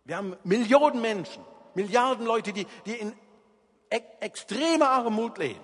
Wir 0.05 0.16
haben 0.16 0.37
Millionen 0.44 1.00
Menschen, 1.00 1.44
Milliarden 1.74 2.27
Leute, 2.27 2.53
die, 2.53 2.66
die 2.87 2.94
in 2.94 3.12
extremer 3.90 4.90
Armut 4.90 5.38
leben. 5.38 5.61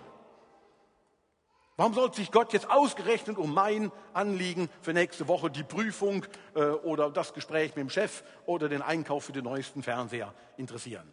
Warum 1.77 1.95
sollte 1.95 2.17
sich 2.17 2.31
Gott 2.31 2.53
jetzt 2.53 2.69
ausgerechnet 2.69 3.39
um 3.39 3.55
mein 3.55 3.91
Anliegen 4.13 4.69
für 4.83 4.93
nächste 4.93 5.29
Woche, 5.29 5.51
die 5.51 5.63
Prüfung 5.63 6.27
äh, 6.55 6.61
oder 6.61 7.11
das 7.11 7.33
Gespräch 7.33 7.75
mit 7.75 7.79
dem 7.79 7.91
Chef 7.91 8.23
oder 8.45 8.69
den 8.69 8.83
Einkauf 8.83 9.25
für 9.25 9.33
den 9.33 9.45
neuesten 9.45 9.83
Fernseher 9.83 10.35
interessieren? 10.59 11.11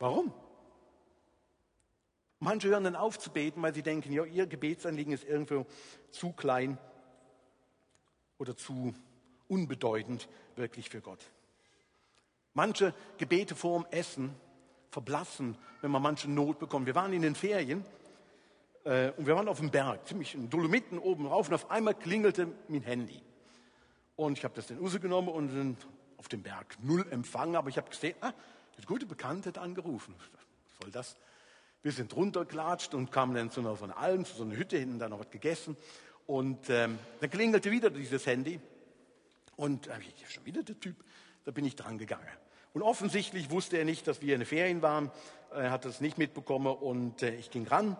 Warum? 0.00 0.34
Manche 2.38 2.68
hören 2.68 2.84
dann 2.84 2.96
auf 2.96 3.18
zu 3.18 3.30
beten, 3.30 3.62
weil 3.62 3.74
sie 3.74 3.82
denken, 3.82 4.12
ja, 4.12 4.24
ihr 4.24 4.46
Gebetsanliegen 4.46 5.12
ist 5.12 5.24
irgendwo 5.24 5.66
zu 6.10 6.32
klein 6.32 6.78
oder 8.38 8.56
zu 8.56 8.94
unbedeutend 9.48 10.28
wirklich 10.56 10.90
für 10.90 11.00
Gott. 11.00 11.20
Manche 12.52 12.94
Gebete 13.18 13.54
vor 13.54 13.82
dem 13.82 13.92
Essen 13.92 14.34
verblassen, 14.90 15.56
wenn 15.80 15.90
man 15.90 16.02
manche 16.02 16.30
Not 16.30 16.58
bekommt. 16.58 16.86
Wir 16.86 16.94
waren 16.94 17.12
in 17.12 17.22
den 17.22 17.34
Ferien 17.34 17.84
äh, 18.84 19.10
und 19.16 19.26
wir 19.26 19.34
waren 19.34 19.48
auf 19.48 19.58
dem 19.58 19.70
Berg, 19.70 20.06
ziemlich 20.06 20.34
in 20.34 20.48
Dolomiten 20.48 20.98
oben 20.98 21.26
rauf 21.26 21.48
und 21.48 21.54
auf 21.54 21.70
einmal 21.70 21.94
klingelte 21.94 22.48
mein 22.68 22.82
Handy. 22.82 23.20
Und 24.16 24.38
ich 24.38 24.44
habe 24.44 24.54
das 24.54 24.66
dann 24.66 24.78
rausgenommen 24.78 25.30
und 25.32 25.48
dann 25.48 25.76
auf 26.16 26.28
dem 26.28 26.42
Berg 26.42 26.78
null 26.82 27.06
empfangen, 27.10 27.56
aber 27.56 27.68
ich 27.68 27.76
habe 27.76 27.90
gesehen, 27.90 28.16
ah, 28.20 28.32
der 28.76 28.84
gute 28.86 29.06
Bekannte 29.06 29.50
hat 29.50 29.58
angerufen. 29.58 30.14
Was 30.18 30.78
soll 30.80 30.90
das? 30.90 31.16
Wir 31.86 31.92
sind 31.92 32.16
runtergelatscht 32.16 32.94
und 32.94 33.12
kamen 33.12 33.36
dann 33.36 33.48
zu 33.52 33.60
einer, 33.60 33.80
einer 33.80 33.96
Alm, 33.96 34.24
zu 34.24 34.34
so 34.34 34.42
einer 34.42 34.56
Hütte 34.56 34.76
hinten, 34.76 34.98
dann 34.98 35.10
noch 35.10 35.20
was 35.20 35.30
gegessen. 35.30 35.76
Und 36.26 36.68
ähm, 36.68 36.98
dann 37.20 37.30
klingelte 37.30 37.70
wieder 37.70 37.90
dieses 37.90 38.26
Handy. 38.26 38.58
Und 39.54 39.86
äh, 39.86 39.92
schon 40.28 40.44
wieder 40.44 40.64
der 40.64 40.80
Typ, 40.80 40.96
da 41.44 41.52
bin 41.52 41.64
ich 41.64 41.76
dran 41.76 41.96
gegangen. 41.96 42.26
Und 42.72 42.82
offensichtlich 42.82 43.52
wusste 43.52 43.76
er 43.78 43.84
nicht, 43.84 44.08
dass 44.08 44.20
wir 44.20 44.34
in 44.34 44.40
den 44.40 44.46
Ferien 44.46 44.82
waren. 44.82 45.12
Er 45.52 45.70
hat 45.70 45.84
das 45.84 46.00
nicht 46.00 46.18
mitbekommen 46.18 46.74
und 46.74 47.22
äh, 47.22 47.36
ich 47.36 47.52
ging 47.52 47.68
ran. 47.68 47.96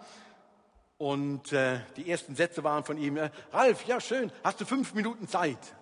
Und 0.99 1.53
äh, 1.53 1.79
die 1.97 2.11
ersten 2.11 2.35
Sätze 2.35 2.65
waren 2.65 2.83
von 2.83 2.99
ihm, 2.99 3.17
äh, 3.17 3.31
Ralf, 3.53 3.87
ja 3.87 4.01
schön, 4.01 4.33
hast 4.43 4.61
du 4.61 4.65
fünf 4.65 4.95
Minuten 4.95 5.29
Zeit? 5.29 5.77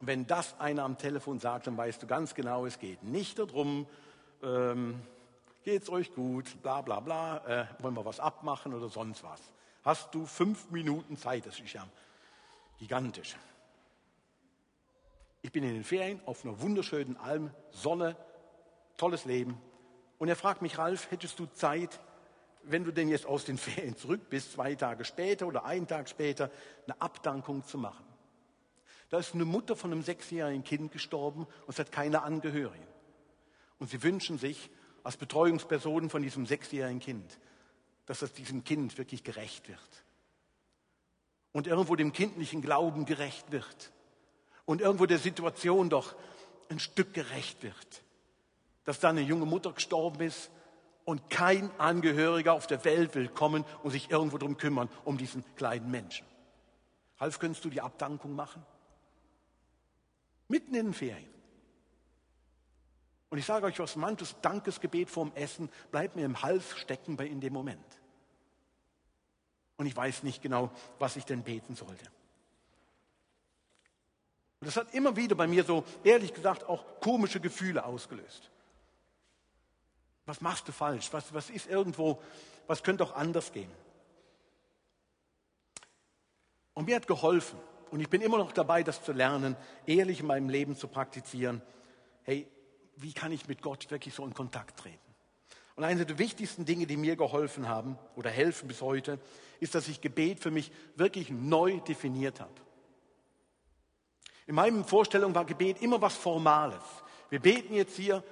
Und 0.00 0.06
wenn 0.06 0.26
das 0.26 0.58
einer 0.58 0.84
am 0.84 0.96
Telefon 0.96 1.38
sagt, 1.38 1.66
dann 1.66 1.76
weißt 1.76 2.02
du 2.02 2.06
ganz 2.06 2.34
genau, 2.34 2.64
es 2.64 2.78
geht 2.78 3.02
nicht 3.02 3.38
darum, 3.38 3.86
ähm, 4.42 5.02
geht's 5.62 5.88
euch 5.88 6.14
gut, 6.14 6.60
bla 6.62 6.82
bla 6.82 7.00
bla, 7.00 7.38
äh, 7.46 7.66
wollen 7.78 7.94
wir 7.94 8.04
was 8.04 8.20
abmachen 8.20 8.74
oder 8.74 8.88
sonst 8.88 9.22
was. 9.22 9.40
Hast 9.84 10.14
du 10.14 10.26
fünf 10.26 10.70
Minuten 10.70 11.16
Zeit, 11.16 11.46
das 11.46 11.58
ist 11.58 11.72
ja 11.72 11.86
gigantisch. 12.78 13.36
Ich 15.42 15.50
bin 15.50 15.64
in 15.64 15.74
den 15.74 15.84
Ferien 15.84 16.20
auf 16.26 16.44
einer 16.44 16.60
wunderschönen 16.60 17.16
Alm, 17.16 17.50
Sonne, 17.70 18.16
tolles 18.96 19.24
Leben. 19.24 19.60
Und 20.18 20.28
er 20.28 20.36
fragt 20.36 20.62
mich, 20.62 20.78
Ralf, 20.78 21.10
hättest 21.10 21.38
du 21.40 21.46
Zeit, 21.46 21.98
wenn 22.62 22.84
du 22.84 22.92
denn 22.92 23.08
jetzt 23.08 23.26
aus 23.26 23.44
den 23.44 23.58
Ferien 23.58 23.96
zurück 23.96 24.30
bist, 24.30 24.52
zwei 24.52 24.76
Tage 24.76 25.04
später 25.04 25.48
oder 25.48 25.64
einen 25.64 25.88
Tag 25.88 26.08
später, 26.08 26.50
eine 26.86 27.00
Abdankung 27.00 27.64
zu 27.64 27.76
machen? 27.78 28.04
Da 29.10 29.18
ist 29.18 29.34
eine 29.34 29.44
Mutter 29.44 29.76
von 29.76 29.92
einem 29.92 30.02
sechsjährigen 30.02 30.64
Kind 30.64 30.92
gestorben 30.92 31.46
und 31.66 31.68
es 31.68 31.78
hat 31.78 31.92
keine 31.92 32.22
Angehörigen. 32.22 32.86
Und 33.78 33.90
sie 33.90 34.02
wünschen 34.02 34.38
sich 34.38 34.70
als 35.04 35.16
Betreuungspersonen 35.16 36.10
von 36.10 36.22
diesem 36.22 36.46
sechsjährigen 36.46 37.00
Kind, 37.00 37.38
dass 38.06 38.22
es 38.22 38.32
diesem 38.32 38.64
Kind 38.64 38.96
wirklich 38.98 39.24
gerecht 39.24 39.68
wird. 39.68 40.04
Und 41.52 41.66
irgendwo 41.66 41.96
dem 41.96 42.12
kindlichen 42.12 42.62
Glauben 42.62 43.04
gerecht 43.04 43.52
wird. 43.52 43.92
Und 44.64 44.80
irgendwo 44.80 45.06
der 45.06 45.18
Situation 45.18 45.90
doch 45.90 46.14
ein 46.70 46.78
Stück 46.78 47.12
gerecht 47.14 47.62
wird. 47.62 48.02
Dass 48.84 49.00
da 49.00 49.10
eine 49.10 49.20
junge 49.20 49.46
Mutter 49.46 49.72
gestorben 49.72 50.22
ist 50.22 50.50
und 51.04 51.30
kein 51.30 51.70
Angehöriger 51.78 52.52
auf 52.52 52.66
der 52.66 52.84
Welt 52.84 53.14
will 53.14 53.28
kommen 53.28 53.64
und 53.82 53.90
sich 53.90 54.10
irgendwo 54.10 54.38
darum 54.38 54.56
kümmern, 54.56 54.88
um 55.04 55.18
diesen 55.18 55.44
kleinen 55.56 55.90
Menschen. 55.90 56.26
Ralf, 57.18 57.38
könntest 57.38 57.64
du 57.64 57.70
die 57.70 57.80
Abdankung 57.80 58.34
machen? 58.34 58.64
Mitten 60.48 60.74
in 60.74 60.86
den 60.86 60.94
Ferien. 60.94 61.31
Und 63.32 63.38
ich 63.38 63.46
sage 63.46 63.64
euch 63.64 63.78
was, 63.78 63.96
manches 63.96 64.38
Dankesgebet 64.42 65.08
vorm 65.08 65.32
Essen 65.34 65.70
bleibt 65.90 66.16
mir 66.16 66.26
im 66.26 66.42
Hals 66.42 66.76
stecken 66.76 67.16
bei 67.16 67.26
in 67.26 67.40
dem 67.40 67.54
Moment. 67.54 67.98
Und 69.78 69.86
ich 69.86 69.96
weiß 69.96 70.22
nicht 70.22 70.42
genau, 70.42 70.70
was 70.98 71.16
ich 71.16 71.24
denn 71.24 71.42
beten 71.42 71.74
sollte. 71.74 72.04
Und 74.60 74.66
das 74.66 74.76
hat 74.76 74.92
immer 74.92 75.16
wieder 75.16 75.34
bei 75.34 75.46
mir 75.46 75.64
so, 75.64 75.82
ehrlich 76.04 76.34
gesagt, 76.34 76.64
auch 76.64 76.84
komische 77.00 77.40
Gefühle 77.40 77.86
ausgelöst. 77.86 78.50
Was 80.26 80.42
machst 80.42 80.68
du 80.68 80.72
falsch? 80.72 81.10
Was, 81.14 81.32
was 81.32 81.48
ist 81.48 81.70
irgendwo, 81.70 82.20
was 82.66 82.82
könnte 82.82 83.02
auch 83.02 83.14
anders 83.14 83.50
gehen? 83.50 83.72
Und 86.74 86.84
mir 86.84 86.96
hat 86.96 87.06
geholfen, 87.06 87.58
und 87.90 88.00
ich 88.00 88.10
bin 88.10 88.20
immer 88.20 88.36
noch 88.36 88.52
dabei, 88.52 88.82
das 88.82 89.02
zu 89.02 89.12
lernen, 89.12 89.56
ehrlich 89.86 90.20
in 90.20 90.26
meinem 90.26 90.50
Leben 90.50 90.76
zu 90.76 90.86
praktizieren. 90.86 91.62
Hey, 92.24 92.46
wie 93.02 93.12
kann 93.12 93.32
ich 93.32 93.48
mit 93.48 93.62
Gott 93.62 93.90
wirklich 93.90 94.14
so 94.14 94.24
in 94.24 94.34
Kontakt 94.34 94.78
treten? 94.78 94.98
Und 95.74 95.84
eine 95.84 96.04
der 96.04 96.18
wichtigsten 96.18 96.64
Dinge, 96.64 96.86
die 96.86 96.96
mir 96.96 97.16
geholfen 97.16 97.68
haben 97.68 97.98
oder 98.14 98.30
helfen 98.30 98.68
bis 98.68 98.82
heute, 98.82 99.18
ist, 99.60 99.74
dass 99.74 99.88
ich 99.88 100.00
Gebet 100.00 100.40
für 100.40 100.50
mich 100.50 100.70
wirklich 100.96 101.30
neu 101.30 101.80
definiert 101.80 102.40
habe. 102.40 102.52
In 104.46 104.54
meinen 104.54 104.84
Vorstellungen 104.84 105.34
war 105.34 105.44
Gebet 105.44 105.80
immer 105.80 106.00
was 106.02 106.14
Formales. 106.14 106.82
Wir 107.30 107.40
beten 107.40 107.74
jetzt 107.74 107.96
hier 107.96 108.22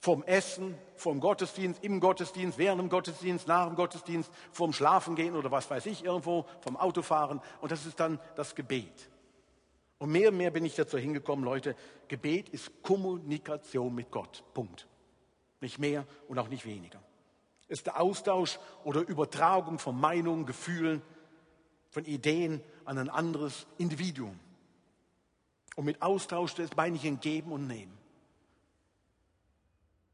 vom 0.00 0.22
Essen, 0.24 0.76
vom 0.96 1.20
Gottesdienst, 1.20 1.82
im 1.84 2.00
Gottesdienst, 2.00 2.58
während 2.58 2.80
dem 2.80 2.88
Gottesdienst, 2.88 3.46
nach 3.46 3.66
dem 3.66 3.76
Gottesdienst, 3.76 4.30
vom 4.52 4.72
Schlafengehen 4.72 5.36
oder 5.36 5.50
was 5.50 5.70
weiß 5.70 5.86
ich 5.86 6.04
irgendwo, 6.04 6.46
vom 6.60 6.76
Autofahren. 6.76 7.40
Und 7.60 7.72
das 7.72 7.86
ist 7.86 8.00
dann 8.00 8.18
das 8.34 8.54
Gebet. 8.54 9.08
Und 10.04 10.12
mehr 10.12 10.28
und 10.28 10.36
mehr 10.36 10.50
bin 10.50 10.66
ich 10.66 10.74
dazu 10.74 10.98
hingekommen, 10.98 11.46
Leute, 11.46 11.74
Gebet 12.08 12.50
ist 12.50 12.82
Kommunikation 12.82 13.94
mit 13.94 14.10
Gott. 14.10 14.44
Punkt. 14.52 14.86
Nicht 15.62 15.78
mehr 15.78 16.06
und 16.28 16.38
auch 16.38 16.48
nicht 16.48 16.66
weniger. 16.66 17.02
Es 17.68 17.78
ist 17.78 17.86
der 17.86 17.98
Austausch 17.98 18.58
oder 18.84 19.00
Übertragung 19.00 19.78
von 19.78 19.98
Meinungen, 19.98 20.44
Gefühlen, 20.44 21.00
von 21.88 22.04
Ideen 22.04 22.60
an 22.84 22.98
ein 22.98 23.08
anderes 23.08 23.66
Individuum. 23.78 24.38
Und 25.74 25.86
mit 25.86 26.02
Austausch, 26.02 26.54
das 26.54 26.76
meine 26.76 26.96
ich 26.96 27.06
ein 27.06 27.18
Geben 27.18 27.50
und 27.50 27.66
Nehmen. 27.66 27.96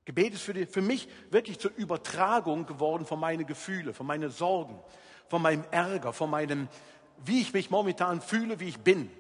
Gebet 0.05 0.35
ist 0.35 0.43
für, 0.43 0.55
die, 0.55 0.67
für 0.67 0.83
mich 0.83 1.09
wirklich 1.31 1.59
zur 1.59 1.73
Übertragung 1.75 2.65
geworden 2.65 3.07
von 3.07 3.19
meinen 3.19 3.45
Gefühlen, 3.45 3.93
von 3.93 4.07
meinen 4.07 4.31
Sorgen, 4.31 4.79
von 5.27 5.43
meinem 5.43 5.65
Ärger, 5.73 6.13
von 6.13 6.31
meinem, 6.31 6.69
wie 7.25 7.41
ich 7.41 7.53
mich 7.53 7.71
momentan 7.71 8.21
fühle, 8.21 8.61
wie 8.61 8.69
ich 8.69 8.79
bin, 8.79 9.11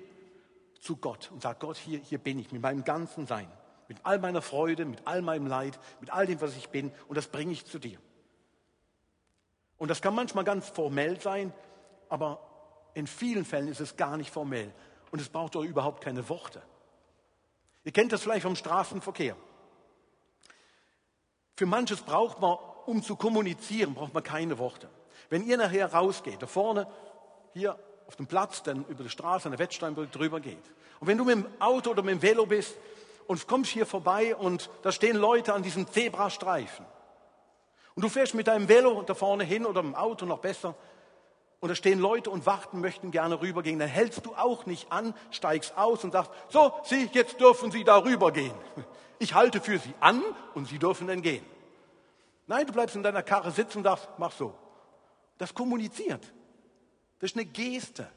zu 0.80 0.96
Gott 0.96 1.30
und 1.30 1.42
sage, 1.42 1.58
Gott, 1.60 1.76
hier, 1.76 1.98
hier 2.00 2.18
bin 2.18 2.38
ich 2.38 2.50
mit 2.52 2.62
meinem 2.62 2.84
ganzen 2.84 3.26
Sein, 3.26 3.50
mit 3.88 3.98
all 4.02 4.18
meiner 4.18 4.42
Freude, 4.42 4.84
mit 4.84 5.06
all 5.06 5.22
meinem 5.22 5.46
Leid, 5.46 5.78
mit 6.00 6.10
all 6.10 6.26
dem, 6.26 6.40
was 6.40 6.56
ich 6.56 6.70
bin 6.70 6.90
und 7.06 7.16
das 7.16 7.28
bringe 7.28 7.52
ich 7.52 7.66
zu 7.66 7.78
dir. 7.78 7.98
Und 9.76 9.88
das 9.88 10.02
kann 10.02 10.14
manchmal 10.14 10.44
ganz 10.44 10.68
formell 10.68 11.20
sein, 11.20 11.52
aber 12.08 12.40
in 12.94 13.06
vielen 13.06 13.44
Fällen 13.44 13.68
ist 13.68 13.80
es 13.80 13.96
gar 13.96 14.16
nicht 14.16 14.30
formell 14.30 14.72
und 15.10 15.20
es 15.20 15.28
braucht 15.28 15.54
doch 15.54 15.64
überhaupt 15.64 16.02
keine 16.02 16.28
Worte. 16.28 16.62
Ihr 17.84 17.92
kennt 17.92 18.12
das 18.12 18.22
vielleicht 18.22 18.42
vom 18.42 18.56
Straßenverkehr. 18.56 19.36
Für 21.56 21.66
manches 21.66 22.00
braucht 22.00 22.40
man, 22.40 22.56
um 22.86 23.02
zu 23.02 23.16
kommunizieren, 23.16 23.94
braucht 23.94 24.14
man 24.14 24.22
keine 24.22 24.58
Worte. 24.58 24.88
Wenn 25.28 25.44
ihr 25.46 25.56
nachher 25.56 25.92
rausgeht, 25.92 26.42
da 26.42 26.46
vorne, 26.46 26.86
hier 27.52 27.78
auf 28.10 28.16
dem 28.16 28.26
Platz, 28.26 28.64
dann 28.64 28.84
über 28.88 29.04
die 29.04 29.08
Straße 29.08 29.46
an 29.46 29.52
der 29.52 29.60
Wettsteinbrücke 29.60 30.10
drüber 30.10 30.40
geht. 30.40 30.58
Und 30.98 31.06
wenn 31.06 31.16
du 31.16 31.24
mit 31.24 31.36
dem 31.36 31.46
Auto 31.60 31.90
oder 31.90 32.02
mit 32.02 32.14
dem 32.14 32.22
Velo 32.22 32.44
bist 32.44 32.74
und 33.28 33.46
kommst 33.46 33.70
hier 33.70 33.86
vorbei 33.86 34.34
und 34.34 34.68
da 34.82 34.90
stehen 34.90 35.14
Leute 35.14 35.54
an 35.54 35.62
diesem 35.62 35.86
Zebrastreifen. 35.86 36.84
Und 37.94 38.02
du 38.02 38.08
fährst 38.08 38.34
mit 38.34 38.48
deinem 38.48 38.68
Velo 38.68 39.02
da 39.02 39.14
vorne 39.14 39.44
hin 39.44 39.64
oder 39.64 39.84
mit 39.84 39.92
dem 39.92 39.94
Auto 39.94 40.26
noch 40.26 40.40
besser 40.40 40.74
und 41.60 41.68
da 41.68 41.76
stehen 41.76 42.00
Leute 42.00 42.30
und 42.30 42.46
warten, 42.46 42.80
möchten 42.80 43.12
gerne 43.12 43.40
rübergehen, 43.40 43.78
dann 43.78 43.88
hältst 43.88 44.26
du 44.26 44.34
auch 44.34 44.66
nicht 44.66 44.90
an, 44.90 45.14
steigst 45.30 45.78
aus 45.78 46.02
und 46.02 46.10
sagst, 46.10 46.32
so, 46.48 46.72
Sie, 46.82 47.08
jetzt 47.12 47.38
dürfen 47.38 47.70
Sie 47.70 47.84
da 47.84 47.98
rübergehen. 47.98 48.54
Ich 49.20 49.34
halte 49.34 49.60
für 49.60 49.78
Sie 49.78 49.94
an 50.00 50.20
und 50.54 50.66
Sie 50.66 50.80
dürfen 50.80 51.06
dann 51.06 51.22
gehen. 51.22 51.44
Nein, 52.48 52.66
du 52.66 52.72
bleibst 52.72 52.96
in 52.96 53.04
deiner 53.04 53.22
Karre 53.22 53.52
sitzen 53.52 53.78
und 53.78 53.84
sagst, 53.84 54.08
mach 54.18 54.32
so. 54.32 54.52
Das 55.38 55.54
kommuniziert. 55.54 56.32
Das 57.20 57.30
ist 57.30 57.36
eine 57.36 57.46
Geste. 57.46 58.08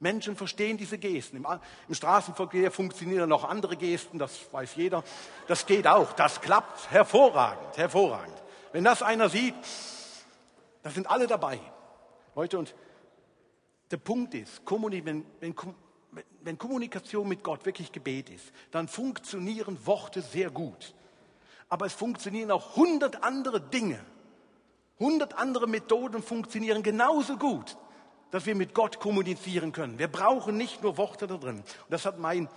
Menschen 0.00 0.36
verstehen 0.36 0.76
diese 0.76 0.96
Gesten. 0.96 1.36
Im, 1.38 1.46
Im, 1.88 1.94
Straßenverkehr 1.94 2.70
funktionieren 2.70 3.28
noch 3.28 3.44
andere 3.44 3.76
Gesten, 3.76 4.18
das 4.18 4.52
weiß 4.52 4.76
jeder. 4.76 5.02
Das 5.48 5.66
geht 5.66 5.86
auch. 5.86 6.12
Das 6.12 6.40
klappt 6.40 6.90
hervorragend, 6.90 7.76
hervorragend. 7.76 8.42
Wenn 8.72 8.84
das 8.84 9.02
einer 9.02 9.28
sieht, 9.28 9.54
da 10.82 10.90
sind 10.90 11.10
alle 11.10 11.26
dabei. 11.26 11.58
Leute, 12.36 12.58
und 12.58 12.74
der 13.90 13.96
Punkt 13.96 14.34
ist, 14.34 14.62
wenn, 14.64 15.24
wenn, 15.40 15.54
wenn 16.42 16.58
Kommunikation 16.58 17.26
mit 17.26 17.42
Gott 17.42 17.66
wirklich 17.66 17.90
Gebet 17.90 18.30
ist, 18.30 18.52
dann 18.70 18.86
funktionieren 18.86 19.84
Worte 19.84 20.22
sehr 20.22 20.50
gut. 20.50 20.94
Aber 21.68 21.86
es 21.86 21.92
funktionieren 21.92 22.52
auch 22.52 22.76
hundert 22.76 23.24
andere 23.24 23.60
Dinge. 23.60 23.98
Hundert 25.00 25.34
andere 25.34 25.66
Methoden 25.66 26.22
funktionieren 26.22 26.82
genauso 26.82 27.36
gut, 27.36 27.76
dass 28.30 28.46
wir 28.46 28.54
mit 28.54 28.74
Gott 28.74 29.00
kommunizieren 29.00 29.72
können. 29.72 29.98
Wir 29.98 30.08
brauchen 30.08 30.56
nicht 30.56 30.82
nur 30.82 30.96
Worte 30.98 31.26
da 31.26 31.36
drin. 31.36 31.58
Und 31.58 31.90
das 31.90 32.04
hat 32.04 32.18
mein, 32.18 32.48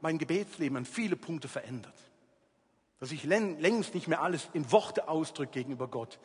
mein 0.00 0.18
Gebetsleben 0.18 0.76
an 0.78 0.84
viele 0.84 1.16
Punkte 1.16 1.48
verändert. 1.48 1.94
Dass 2.98 3.12
ich 3.12 3.24
längst 3.24 3.94
nicht 3.94 4.08
mehr 4.08 4.22
alles 4.22 4.48
in 4.52 4.70
Worte 4.72 5.08
ausdrücke 5.08 5.52
gegenüber 5.52 5.88
Gott, 5.88 6.18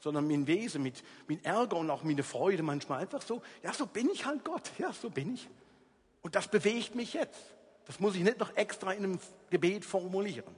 sondern 0.00 0.26
mit 0.26 0.46
Wesen, 0.46 0.82
mit, 0.82 1.02
mit 1.26 1.44
Ärger 1.44 1.76
und 1.76 1.90
auch 1.90 2.02
mit 2.02 2.24
Freude 2.24 2.62
manchmal 2.62 3.00
einfach 3.00 3.22
so, 3.22 3.42
ja, 3.62 3.72
so 3.72 3.86
bin 3.86 4.10
ich 4.10 4.26
halt 4.26 4.44
Gott, 4.44 4.70
ja, 4.78 4.92
so 4.92 5.10
bin 5.10 5.34
ich. 5.34 5.48
Und 6.22 6.34
das 6.34 6.48
bewegt 6.48 6.94
mich 6.94 7.14
jetzt. 7.14 7.54
Das 7.86 8.00
muss 8.00 8.16
ich 8.16 8.22
nicht 8.22 8.38
noch 8.38 8.54
extra 8.56 8.92
in 8.92 9.04
einem 9.04 9.18
Gebet 9.50 9.84
formulieren. 9.84 10.54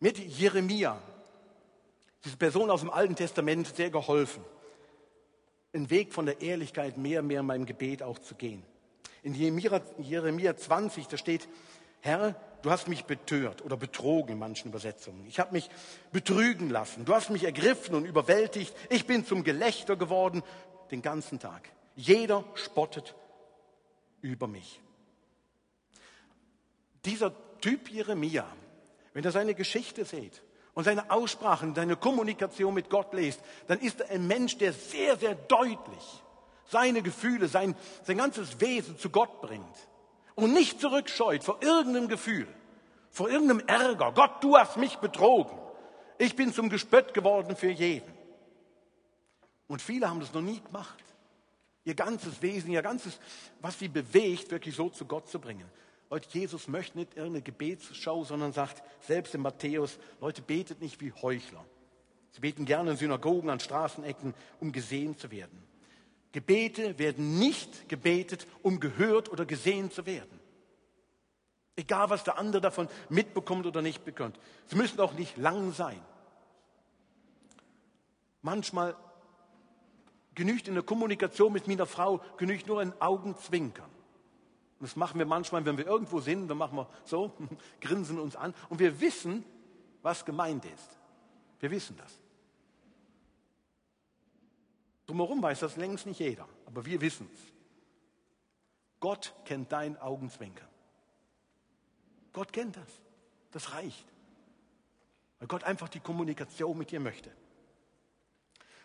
Mit 0.00 0.18
Jeremia, 0.18 1.00
diese 2.24 2.36
Person 2.36 2.70
aus 2.70 2.80
dem 2.80 2.90
Alten 2.90 3.16
Testament, 3.16 3.74
sehr 3.74 3.90
geholfen, 3.90 4.44
einen 5.78 5.90
Weg 5.90 6.12
von 6.12 6.26
der 6.26 6.40
Ehrlichkeit 6.40 6.98
mehr 6.98 7.20
und 7.20 7.28
mehr 7.28 7.40
in 7.40 7.46
meinem 7.46 7.66
Gebet 7.66 8.02
auch 8.02 8.18
zu 8.18 8.34
gehen. 8.34 8.62
In 9.22 9.34
Jeremia, 9.34 9.80
Jeremia 9.98 10.56
20, 10.56 11.06
da 11.06 11.16
steht, 11.16 11.48
Herr, 12.00 12.34
du 12.62 12.70
hast 12.70 12.88
mich 12.88 13.04
betört 13.04 13.62
oder 13.62 13.76
betrogen 13.76 14.32
in 14.32 14.38
manchen 14.38 14.68
Übersetzungen. 14.68 15.26
Ich 15.26 15.38
habe 15.38 15.52
mich 15.52 15.68
betrügen 16.12 16.70
lassen. 16.70 17.04
Du 17.04 17.14
hast 17.14 17.30
mich 17.30 17.44
ergriffen 17.44 17.94
und 17.94 18.04
überwältigt. 18.04 18.74
Ich 18.90 19.06
bin 19.06 19.24
zum 19.24 19.44
Gelächter 19.44 19.96
geworden 19.96 20.42
den 20.90 21.02
ganzen 21.02 21.38
Tag. 21.38 21.68
Jeder 21.96 22.44
spottet 22.54 23.14
über 24.20 24.46
mich. 24.46 24.80
Dieser 27.04 27.32
Typ 27.60 27.90
Jeremia, 27.90 28.46
wenn 29.12 29.24
ihr 29.24 29.32
seine 29.32 29.54
Geschichte 29.54 30.04
seht 30.04 30.42
und 30.78 30.84
seine 30.84 31.10
Aussprachen, 31.10 31.74
seine 31.74 31.96
Kommunikation 31.96 32.72
mit 32.72 32.88
Gott 32.88 33.12
liest, 33.12 33.40
dann 33.66 33.80
ist 33.80 34.00
er 34.00 34.10
ein 34.10 34.28
Mensch, 34.28 34.58
der 34.58 34.72
sehr, 34.72 35.16
sehr 35.16 35.34
deutlich 35.34 36.22
seine 36.66 37.02
Gefühle, 37.02 37.48
sein, 37.48 37.74
sein 38.04 38.16
ganzes 38.16 38.60
Wesen 38.60 38.96
zu 38.96 39.10
Gott 39.10 39.40
bringt 39.40 39.76
und 40.36 40.52
nicht 40.52 40.80
zurückscheut 40.80 41.42
vor 41.42 41.60
irgendeinem 41.64 42.06
Gefühl, 42.06 42.46
vor 43.10 43.28
irgendeinem 43.28 43.66
Ärger. 43.66 44.12
Gott, 44.12 44.40
du 44.40 44.56
hast 44.56 44.76
mich 44.76 44.98
betrogen. 44.98 45.58
Ich 46.16 46.36
bin 46.36 46.54
zum 46.54 46.68
Gespött 46.68 47.12
geworden 47.12 47.56
für 47.56 47.70
jeden. 47.70 48.14
Und 49.66 49.82
viele 49.82 50.08
haben 50.08 50.20
das 50.20 50.32
noch 50.32 50.42
nie 50.42 50.60
gemacht. 50.60 51.02
Ihr 51.82 51.96
ganzes 51.96 52.40
Wesen, 52.40 52.70
ihr 52.70 52.82
ganzes, 52.82 53.18
was 53.60 53.80
sie 53.80 53.88
bewegt, 53.88 54.52
wirklich 54.52 54.76
so 54.76 54.90
zu 54.90 55.06
Gott 55.06 55.28
zu 55.28 55.40
bringen. 55.40 55.68
Leute, 56.10 56.28
Jesus 56.38 56.68
möchte 56.68 56.98
nicht 56.98 57.16
irgendeine 57.16 57.42
Gebetsschau, 57.42 58.24
sondern 58.24 58.52
sagt 58.52 58.82
selbst 59.00 59.34
in 59.34 59.42
Matthäus, 59.42 59.98
Leute, 60.20 60.40
betet 60.40 60.80
nicht 60.80 61.00
wie 61.00 61.12
Heuchler. 61.12 61.64
Sie 62.30 62.40
beten 62.40 62.64
gerne 62.64 62.92
in 62.92 62.96
Synagogen, 62.96 63.50
an 63.50 63.60
Straßenecken, 63.60 64.34
um 64.60 64.72
gesehen 64.72 65.18
zu 65.18 65.30
werden. 65.30 65.62
Gebete 66.32 66.98
werden 66.98 67.38
nicht 67.38 67.88
gebetet, 67.88 68.46
um 68.62 68.80
gehört 68.80 69.30
oder 69.30 69.44
gesehen 69.44 69.90
zu 69.90 70.06
werden. 70.06 70.38
Egal, 71.76 72.10
was 72.10 72.24
der 72.24 72.38
andere 72.38 72.60
davon 72.60 72.88
mitbekommt 73.08 73.66
oder 73.66 73.82
nicht 73.82 74.04
bekommt. 74.04 74.38
Sie 74.66 74.76
müssen 74.76 75.00
auch 75.00 75.14
nicht 75.14 75.36
lang 75.36 75.72
sein. 75.72 76.00
Manchmal 78.42 78.96
genügt 80.34 80.68
in 80.68 80.74
der 80.74 80.82
Kommunikation 80.82 81.52
mit 81.52 81.68
meiner 81.68 81.86
Frau, 81.86 82.20
genügt 82.36 82.66
nur 82.66 82.80
ein 82.80 82.92
Augenzwinkern. 83.00 83.90
Und 84.78 84.84
das 84.84 84.96
machen 84.96 85.18
wir 85.18 85.26
manchmal, 85.26 85.64
wenn 85.64 85.76
wir 85.76 85.86
irgendwo 85.86 86.20
sind, 86.20 86.48
dann 86.48 86.58
machen 86.58 86.76
wir 86.76 86.88
so, 87.04 87.32
grinsen 87.80 88.18
uns 88.18 88.36
an 88.36 88.54
und 88.68 88.78
wir 88.78 89.00
wissen, 89.00 89.44
was 90.02 90.24
gemeint 90.24 90.64
ist. 90.64 90.98
Wir 91.60 91.70
wissen 91.70 91.96
das. 91.96 92.12
Drumherum 95.06 95.42
weiß 95.42 95.60
das 95.60 95.76
längst 95.76 96.06
nicht 96.06 96.20
jeder, 96.20 96.46
aber 96.66 96.84
wir 96.84 97.00
wissen 97.00 97.28
es. 97.32 97.40
Gott 99.00 99.34
kennt 99.44 99.72
dein 99.72 99.96
Augenzwinkern. 100.00 100.68
Gott 102.32 102.52
kennt 102.52 102.76
das. 102.76 103.00
Das 103.50 103.72
reicht. 103.72 104.06
Weil 105.38 105.48
Gott 105.48 105.64
einfach 105.64 105.88
die 105.88 106.00
Kommunikation 106.00 106.76
mit 106.76 106.90
dir 106.90 107.00
möchte. 107.00 107.32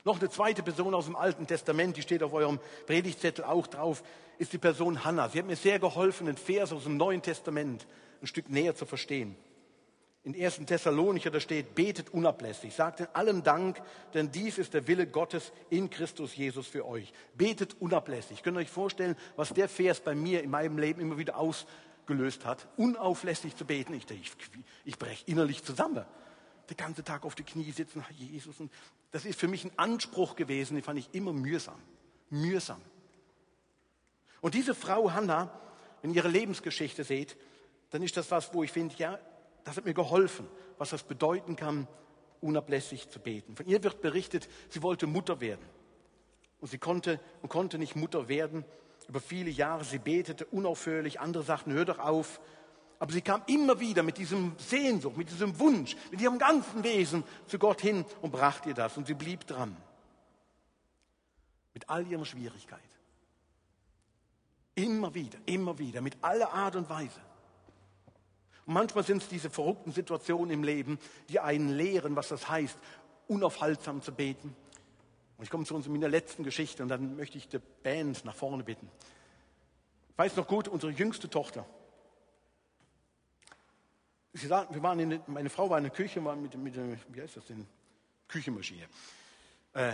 Noch 0.04 0.20
eine 0.20 0.30
zweite 0.30 0.64
Person 0.64 0.94
aus 0.94 1.06
dem 1.06 1.16
Alten 1.16 1.48
Testament, 1.48 1.96
die 1.98 2.02
steht 2.02 2.24
auf 2.24 2.34
eurem 2.34 2.60
Predigtzettel 2.86 3.46
auch 3.46 3.68
drauf, 3.68 4.04
ist 4.38 4.52
die 4.52 4.58
Person 4.58 5.04
Hannah. 5.04 5.30
Sie 5.30 5.40
hat 5.40 5.46
mir 5.46 5.56
sehr 5.56 5.80
geholfen, 5.80 6.28
den 6.28 6.38
Vers 6.38 6.74
aus 6.74 6.84
dem 6.84 6.98
Neuen 6.98 7.22
Testament 7.22 7.88
ein 8.22 8.28
Stück 8.28 8.50
näher 8.50 8.76
zu 8.76 8.86
verstehen 8.86 9.36
in 10.24 10.42
1. 10.42 10.62
Thessalonicher, 10.66 11.32
da 11.32 11.40
steht, 11.40 11.76
betet 11.76 12.14
unablässig, 12.14 12.74
sagt 12.74 13.02
in 13.02 13.08
allem 13.08 13.44
Dank, 13.44 13.82
denn 14.14 14.32
dies 14.32 14.58
ist 14.58 14.74
der 14.74 14.88
Wille 14.88 15.06
Gottes 15.06 15.52
in 15.70 15.90
Christus 15.90 16.36
Jesus 16.36 16.66
für 16.68 16.88
euch. 16.88 17.12
Betet 17.36 17.76
unablässig. 17.82 18.42
Könnt 18.42 18.56
ihr 18.58 18.62
euch 18.62 18.70
vorstellen, 18.70 19.18
was 19.36 19.54
der 19.54 19.68
Vers 19.68 20.00
bei 20.00 20.16
mir 20.16 20.42
in 20.42 20.50
meinem 20.50 20.78
Leben 20.78 21.02
immer 21.02 21.18
wieder 21.18 21.38
ausgelöst 21.38 22.46
hat? 22.46 22.70
Unauflässig 22.78 23.58
zu 23.58 23.66
beten. 23.66 23.94
Ich, 23.94 24.10
ich, 24.10 24.32
ich 24.86 24.98
breche 24.98 25.26
innerlich 25.26 25.62
zusammen. 25.62 26.06
Den 26.70 26.78
ganzen 26.78 27.04
Tag 27.04 27.26
auf 27.26 27.36
die 27.36 27.44
Knie 27.44 27.72
sitzen, 27.72 28.06
Jesus. 28.18 28.62
Und 28.62 28.72
das 29.14 29.26
ist 29.26 29.40
für 29.40 29.48
mich 29.48 29.64
ein 29.64 29.72
Anspruch 29.78 30.36
gewesen, 30.36 30.74
den 30.74 30.84
fand 30.84 30.98
ich 30.98 31.08
immer 31.14 31.34
mühsam. 31.34 31.80
Mühsam. 32.32 32.82
Und 34.42 34.56
diese 34.56 34.74
Frau 34.74 35.12
Hannah, 35.12 35.52
wenn 36.02 36.10
ihr 36.10 36.18
ihre 36.18 36.30
Lebensgeschichte 36.30 37.04
seht, 37.04 37.38
dann 37.92 38.02
ist 38.02 38.18
das 38.18 38.32
was, 38.32 38.56
wo 38.56 38.64
ich 38.64 38.72
finde, 38.72 38.96
ja, 38.98 39.20
das 39.66 39.78
hat 39.78 39.86
mir 39.86 39.94
geholfen, 39.94 40.48
was 40.80 40.90
das 40.90 41.04
bedeuten 41.04 41.56
kann, 41.56 41.88
unablässig 42.42 43.08
zu 43.08 43.20
beten. 43.20 43.56
Von 43.56 43.68
ihr 43.68 43.84
wird 43.84 44.02
berichtet, 44.02 44.50
sie 44.70 44.82
wollte 44.82 45.06
Mutter 45.06 45.40
werden. 45.40 45.64
Und 46.60 46.70
sie 46.70 46.80
konnte 46.80 47.20
und 47.44 47.50
konnte 47.50 47.78
nicht 47.78 47.96
Mutter 47.96 48.28
werden. 48.28 48.66
Über 49.08 49.20
viele 49.20 49.52
Jahre, 49.52 49.84
sie 49.84 50.00
betete 50.00 50.46
unaufhörlich, 50.46 51.20
andere 51.20 51.44
sagten, 51.44 51.72
hör 51.72 51.86
doch 51.86 52.00
auf. 52.00 52.42
Aber 53.04 53.12
sie 53.12 53.22
kam 53.22 53.42
immer 53.48 53.82
wieder 53.82 54.02
mit 54.02 54.18
diesem 54.18 54.56
Sehnsucht, 54.58 55.18
mit 55.18 55.30
diesem 55.30 55.60
Wunsch, 55.60 55.98
mit 56.10 56.22
ihrem 56.22 56.40
ganzen 56.40 56.86
Wesen 56.86 57.26
zu 57.48 57.60
Gott 57.60 57.82
hin 57.82 58.06
und 58.22 58.32
brachte 58.32 58.70
ihr 58.70 58.76
das. 58.76 58.96
Und 58.96 59.08
sie 59.08 59.14
blieb 59.14 59.46
dran. 59.46 59.76
Mit 61.74 61.90
all 61.90 62.08
ihren 62.08 62.24
Schwierigkeiten. 62.26 62.82
Immer 64.76 65.14
wieder, 65.14 65.38
immer 65.46 65.78
wieder, 65.78 66.00
mit 66.00 66.16
aller 66.22 66.54
Art 66.54 66.78
und 66.78 66.90
Weise. 66.90 67.20
Und 68.66 68.74
manchmal 68.76 69.04
sind 69.04 69.22
es 69.22 69.28
diese 69.28 69.50
verrückten 69.50 69.92
Situationen 69.92 70.52
im 70.52 70.64
Leben, 70.64 70.98
die 71.28 71.42
einen 71.42 71.68
lehren, 71.68 72.16
was 72.16 72.30
das 72.30 72.48
heißt, 72.48 72.78
unaufhaltsam 73.28 74.02
zu 74.02 74.14
beten. 74.14 74.56
Und 75.38 75.44
ich 75.44 75.50
komme 75.50 75.66
zu 75.66 75.76
unserer 75.76 76.08
letzten 76.08 76.46
Geschichte 76.46 76.82
und 76.82 76.88
dann 76.88 77.18
möchte 77.18 77.38
ich 77.38 77.50
die 77.50 77.60
Band 77.60 78.24
nach 78.24 78.34
vorne 78.34 78.64
bitten. 78.64 78.90
Ich 80.12 80.18
weiß 80.18 80.38
noch 80.38 80.48
gut, 80.48 80.70
unsere 80.70 80.94
jüngste 80.94 81.30
Tochter. 81.30 81.66
Sie 84.34 84.48
sagten, 84.48 84.74
wir 84.74 84.82
waren 84.82 85.00
in, 85.00 85.22
meine 85.28 85.50
Frau 85.50 85.70
war 85.70 85.78
in 85.78 85.84
der 85.84 85.94
Küche, 85.94 86.24
war 86.26 86.36
mit, 86.36 86.56
mit 86.58 86.76
wie 86.76 87.22
heißt 87.22 87.38
das 87.38 87.46
denn, 87.46 87.68
Küchenmaschine, 88.28 88.88
äh, 89.74 89.94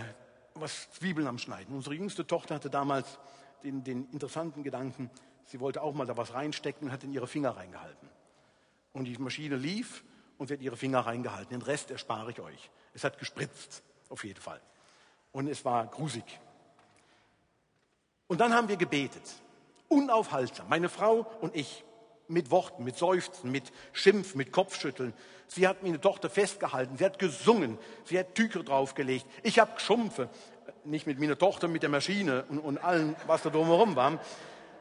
was 0.54 0.90
Zwiebeln 0.92 1.26
am 1.26 1.38
Schneiden. 1.38 1.74
Unsere 1.76 1.94
jüngste 1.94 2.26
Tochter 2.26 2.54
hatte 2.54 2.70
damals 2.70 3.18
den, 3.62 3.84
den 3.84 4.08
interessanten 4.12 4.62
Gedanken, 4.62 5.10
sie 5.44 5.60
wollte 5.60 5.82
auch 5.82 5.94
mal 5.94 6.06
da 6.06 6.16
was 6.16 6.32
reinstecken 6.32 6.88
und 6.88 6.92
hat 6.92 7.04
in 7.04 7.12
ihre 7.12 7.26
Finger 7.26 7.50
reingehalten. 7.50 8.08
Und 8.92 9.04
die 9.04 9.16
Maschine 9.18 9.56
lief 9.56 10.04
und 10.38 10.48
sie 10.48 10.54
hat 10.54 10.62
ihre 10.62 10.76
Finger 10.76 11.00
reingehalten. 11.00 11.50
Den 11.50 11.62
Rest 11.62 11.90
erspare 11.90 12.30
ich 12.30 12.40
euch. 12.40 12.70
Es 12.94 13.04
hat 13.04 13.18
gespritzt, 13.18 13.82
auf 14.08 14.24
jeden 14.24 14.40
Fall. 14.40 14.60
Und 15.32 15.48
es 15.48 15.64
war 15.66 15.86
grusig. 15.86 16.24
Und 18.26 18.40
dann 18.40 18.54
haben 18.54 18.68
wir 18.68 18.76
gebetet. 18.76 19.22
Unaufhaltsam. 19.88 20.68
Meine 20.68 20.88
Frau 20.88 21.26
und 21.40 21.54
ich. 21.54 21.84
Mit 22.30 22.50
Worten, 22.50 22.84
mit 22.84 22.96
Seufzen, 22.96 23.50
mit 23.50 23.72
Schimpf, 23.92 24.34
mit 24.34 24.52
Kopfschütteln. 24.52 25.12
Sie 25.48 25.66
hat 25.66 25.82
meine 25.82 26.00
Tochter 26.00 26.30
festgehalten. 26.30 26.96
Sie 26.96 27.04
hat 27.04 27.18
gesungen. 27.18 27.78
Sie 28.04 28.18
hat 28.18 28.34
Tücher 28.34 28.62
draufgelegt. 28.62 29.26
Ich 29.42 29.58
habe 29.58 29.74
geschumpfe. 29.74 30.28
Nicht 30.84 31.06
mit 31.06 31.18
meiner 31.18 31.36
Tochter, 31.36 31.68
mit 31.68 31.82
der 31.82 31.90
Maschine 31.90 32.44
und, 32.48 32.58
und 32.60 32.78
allem, 32.78 33.16
was 33.26 33.42
da 33.42 33.50
drumherum 33.50 33.96
war. 33.96 34.20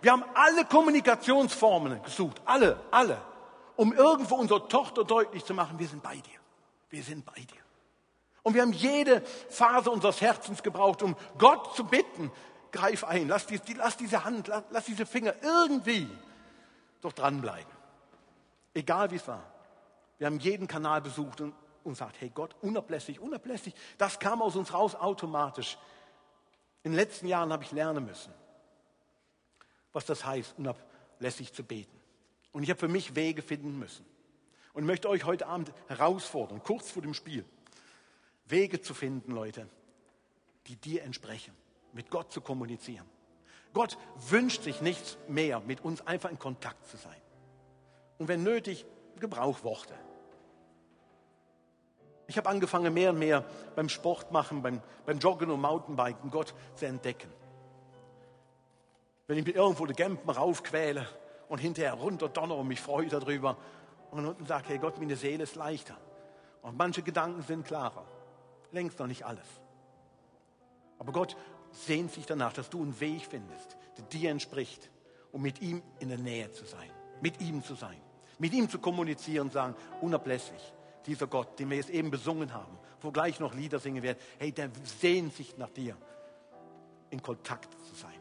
Wir 0.02 0.12
haben 0.12 0.24
alle 0.34 0.64
Kommunikationsformen 0.66 2.02
gesucht. 2.04 2.42
Alle, 2.46 2.80
alle 2.92 3.20
um 3.80 3.94
irgendwo 3.94 4.36
unserer 4.36 4.68
Tochter 4.68 5.06
deutlich 5.06 5.46
zu 5.46 5.54
machen, 5.54 5.80
wir 5.80 5.88
sind 5.88 6.04
bei 6.04 6.16
dir. 6.16 6.40
Wir 6.90 7.02
sind 7.02 7.26
bei 7.26 7.40
dir. 7.40 7.62
Und 8.44 8.54
wir 8.54 8.62
haben 8.62 8.74
jede 8.74 9.22
Phase 9.50 9.90
unseres 9.90 10.20
Herzens 10.20 10.62
gebraucht, 10.64 11.02
um 11.02 11.16
Gott 11.38 11.78
zu 11.78 11.86
bitten, 11.86 12.30
greif 12.74 13.06
ein, 13.06 13.30
lass, 13.30 13.48
die, 13.48 13.58
lass 13.78 13.96
diese 13.96 14.26
Hand, 14.26 14.50
lass, 14.50 14.64
lass, 14.72 14.84
diese 14.84 15.06
Finger 15.06 15.34
irgendwie 15.42 16.10
doch 17.02 17.14
dranbleiben. 17.14 17.72
Egal 18.74 19.12
wie 19.12 19.16
es 19.16 19.28
war. 19.28 19.44
Wir 20.18 20.28
haben 20.28 20.40
jeden 20.40 20.68
Kanal 20.68 21.02
besucht 21.02 21.42
und, 21.42 21.54
und 21.84 21.96
sagt, 21.96 22.20
hey 22.20 22.30
Gott, 22.34 22.56
unablässig, 22.62 23.20
unablässig. 23.20 23.74
Das 23.98 24.20
kam 24.20 24.42
aus 24.42 24.56
uns 24.56 24.74
raus 24.74 24.96
automatisch. 24.96 25.78
In 26.84 26.92
den 26.92 26.98
letzten 26.98 27.28
Jahren 27.28 27.52
habe 27.52 27.64
ich 27.64 27.72
lernen 27.72 28.06
müssen, 28.06 28.34
was 29.92 30.06
das 30.06 30.26
heißt, 30.26 30.56
unablässig 30.58 31.54
zu 31.54 31.64
beten. 31.64 31.98
Und 32.52 32.64
ich 32.64 32.70
habe 32.70 32.80
für 32.80 32.88
mich 32.88 33.16
Wege 33.16 33.42
finden 33.42 33.78
müssen. 33.80 34.06
Und 34.74 34.86
möchte 34.86 35.10
euch 35.10 35.26
heute 35.26 35.48
Abend 35.48 35.74
herausfordern, 35.88 36.64
kurz 36.64 36.92
vor 36.92 37.02
dem 37.02 37.14
Spiel, 37.14 37.44
Wege 38.46 38.82
zu 38.82 38.94
finden, 38.94 39.32
Leute, 39.32 39.68
die 40.68 40.76
dir 40.76 41.04
entsprechen, 41.04 41.54
mit 41.92 42.10
Gott 42.10 42.32
zu 42.32 42.42
kommunizieren. 42.42 43.06
Gott 43.74 43.98
wünscht 44.30 44.64
sich 44.64 44.82
nichts 44.82 45.18
mehr, 45.28 45.60
mit 45.62 45.82
uns 45.82 46.06
einfach 46.06 46.30
in 46.30 46.40
Kontakt 46.40 46.88
zu 46.88 46.98
sein. 46.98 47.16
Und 48.18 48.28
wenn 48.28 48.44
nötig, 48.44 48.86
gebrauch 49.20 49.64
Worte. 49.64 49.94
Ich 52.28 52.38
habe 52.38 52.50
angefangen, 52.50 52.94
mehr 52.94 53.10
und 53.12 53.20
mehr 53.20 53.44
beim 53.76 53.90
Sport 53.90 54.32
machen, 54.32 54.62
beim, 54.62 54.82
beim 55.06 55.20
Joggen 55.20 55.50
und 55.50 55.62
Mountainbiken 55.62 56.30
Gott 56.30 56.54
zu 56.76 56.86
entdecken. 56.86 57.32
Wenn 59.28 59.38
ich 59.38 59.46
mir 59.46 59.54
irgendwo 59.54 59.86
die 59.86 59.94
Gempen 59.94 60.30
raufquäle 60.30 61.08
und 61.48 61.60
hinterher 61.60 61.94
runter 61.94 62.30
donner 62.30 62.56
und 62.56 62.68
mich 62.68 62.82
freue 62.82 63.08
darüber 63.08 63.58
und 64.12 64.26
unten 64.26 64.46
sage, 64.46 64.70
hey 64.70 64.78
Gott, 64.78 65.00
meine 65.00 65.16
Seele 65.16 65.44
ist 65.44 65.56
leichter. 65.56 65.98
Und 66.62 66.78
manche 66.78 67.02
Gedanken 67.02 67.42
sind 67.42 67.66
klarer. 67.66 68.06
Längst 68.72 69.00
noch 69.00 69.08
nicht 69.08 69.26
alles. 69.26 69.48
Aber 71.00 71.12
Gott 71.12 71.36
sehnt 71.72 72.12
sich 72.12 72.26
danach, 72.26 72.54
dass 72.54 72.70
du 72.70 72.82
einen 72.82 73.00
Weg 73.00 73.26
findest, 73.26 73.78
der 73.98 74.06
dir 74.06 74.32
entspricht, 74.32 74.90
um 75.32 75.42
mit 75.42 75.62
ihm 75.62 75.82
in 76.00 76.10
der 76.10 76.18
Nähe 76.18 76.52
zu 76.52 76.66
sein, 76.66 76.90
mit 77.22 77.42
ihm 77.42 77.64
zu 77.64 77.76
sein, 77.76 77.98
mit 78.38 78.54
ihm 78.54 78.70
zu 78.70 78.80
kommunizieren 78.80 79.48
und 79.48 79.54
sagen, 79.54 79.76
unablässig, 80.02 80.74
dieser 81.06 81.28
Gott, 81.28 81.60
den 81.60 81.70
wir 81.70 81.78
jetzt 81.78 81.90
eben 81.90 82.12
besungen 82.12 82.54
haben, 82.54 82.78
wo 83.02 83.12
gleich 83.12 83.40
noch 83.40 83.54
Lieder 83.54 83.80
singen 83.80 84.04
werden, 84.04 84.20
hey, 84.38 84.52
der 84.52 84.70
sehnt 84.84 85.34
sich 85.36 85.58
nach 85.58 85.70
dir, 85.70 85.96
in 87.10 87.22
Kontakt 87.22 87.74
zu 87.88 87.96
sein. 87.96 88.20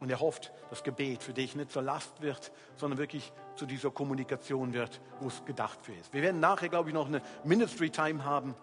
Und 0.00 0.10
er 0.10 0.18
hofft, 0.18 0.52
dass 0.68 0.82
Gebet 0.82 1.22
für 1.22 1.32
dich 1.32 1.54
nicht 1.54 1.70
zur 1.70 1.82
Last 1.82 2.20
wird, 2.22 2.50
sondern 2.76 2.98
wirklich 2.98 3.32
zu 3.54 3.66
dieser 3.66 3.92
Kommunikation 3.92 4.72
wird, 4.72 5.00
wo 5.20 5.28
es 5.28 5.44
gedacht 5.44 5.78
für 5.82 5.94
ist. 5.94 6.12
Wir 6.12 6.22
werden 6.22 6.40
nachher, 6.40 6.68
glaube 6.68 6.88
ich, 6.88 6.94
noch 6.94 7.06
eine 7.06 7.22
Ministry 7.44 7.88
Time 7.88 8.24
haben. 8.24 8.56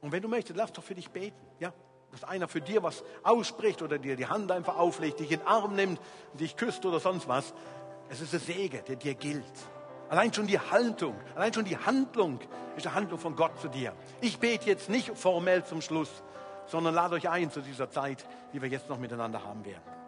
Und 0.00 0.12
wenn 0.12 0.22
du 0.22 0.28
möchtest, 0.28 0.56
lass 0.56 0.72
doch 0.72 0.84
für 0.84 0.94
dich 0.94 1.10
beten. 1.10 1.44
Ja? 1.58 1.72
Dass 2.12 2.24
einer 2.24 2.46
für 2.46 2.60
dir 2.60 2.82
was 2.82 3.02
ausspricht 3.22 3.82
oder 3.82 3.98
dir 3.98 4.16
die 4.16 4.26
Hand 4.26 4.52
einfach 4.52 4.76
auflegt, 4.76 5.20
dich 5.20 5.32
in 5.32 5.40
den 5.40 5.46
Arm 5.48 5.74
nimmt, 5.74 6.00
dich 6.34 6.56
küsst 6.56 6.86
oder 6.86 7.00
sonst 7.00 7.26
was. 7.26 7.52
Es 8.08 8.20
ist 8.20 8.34
ein 8.34 8.40
Segen, 8.40 8.82
der 8.86 8.96
dir 8.96 9.14
gilt. 9.14 9.44
Allein 10.08 10.32
schon 10.32 10.46
die 10.46 10.60
Haltung, 10.60 11.14
allein 11.34 11.54
schon 11.54 11.64
die 11.64 11.76
Handlung 11.76 12.38
ist 12.76 12.86
eine 12.86 12.94
Handlung 12.94 13.18
von 13.18 13.34
Gott 13.34 13.58
zu 13.58 13.68
dir. 13.68 13.94
Ich 14.20 14.38
bete 14.38 14.66
jetzt 14.66 14.90
nicht 14.90 15.16
formell 15.16 15.64
zum 15.64 15.80
Schluss, 15.80 16.22
sondern 16.66 16.94
lade 16.94 17.14
euch 17.14 17.30
ein 17.30 17.50
zu 17.50 17.62
dieser 17.62 17.90
Zeit, 17.90 18.26
die 18.52 18.60
wir 18.60 18.68
jetzt 18.68 18.90
noch 18.90 18.98
miteinander 18.98 19.42
haben 19.42 19.64
werden. 19.64 20.01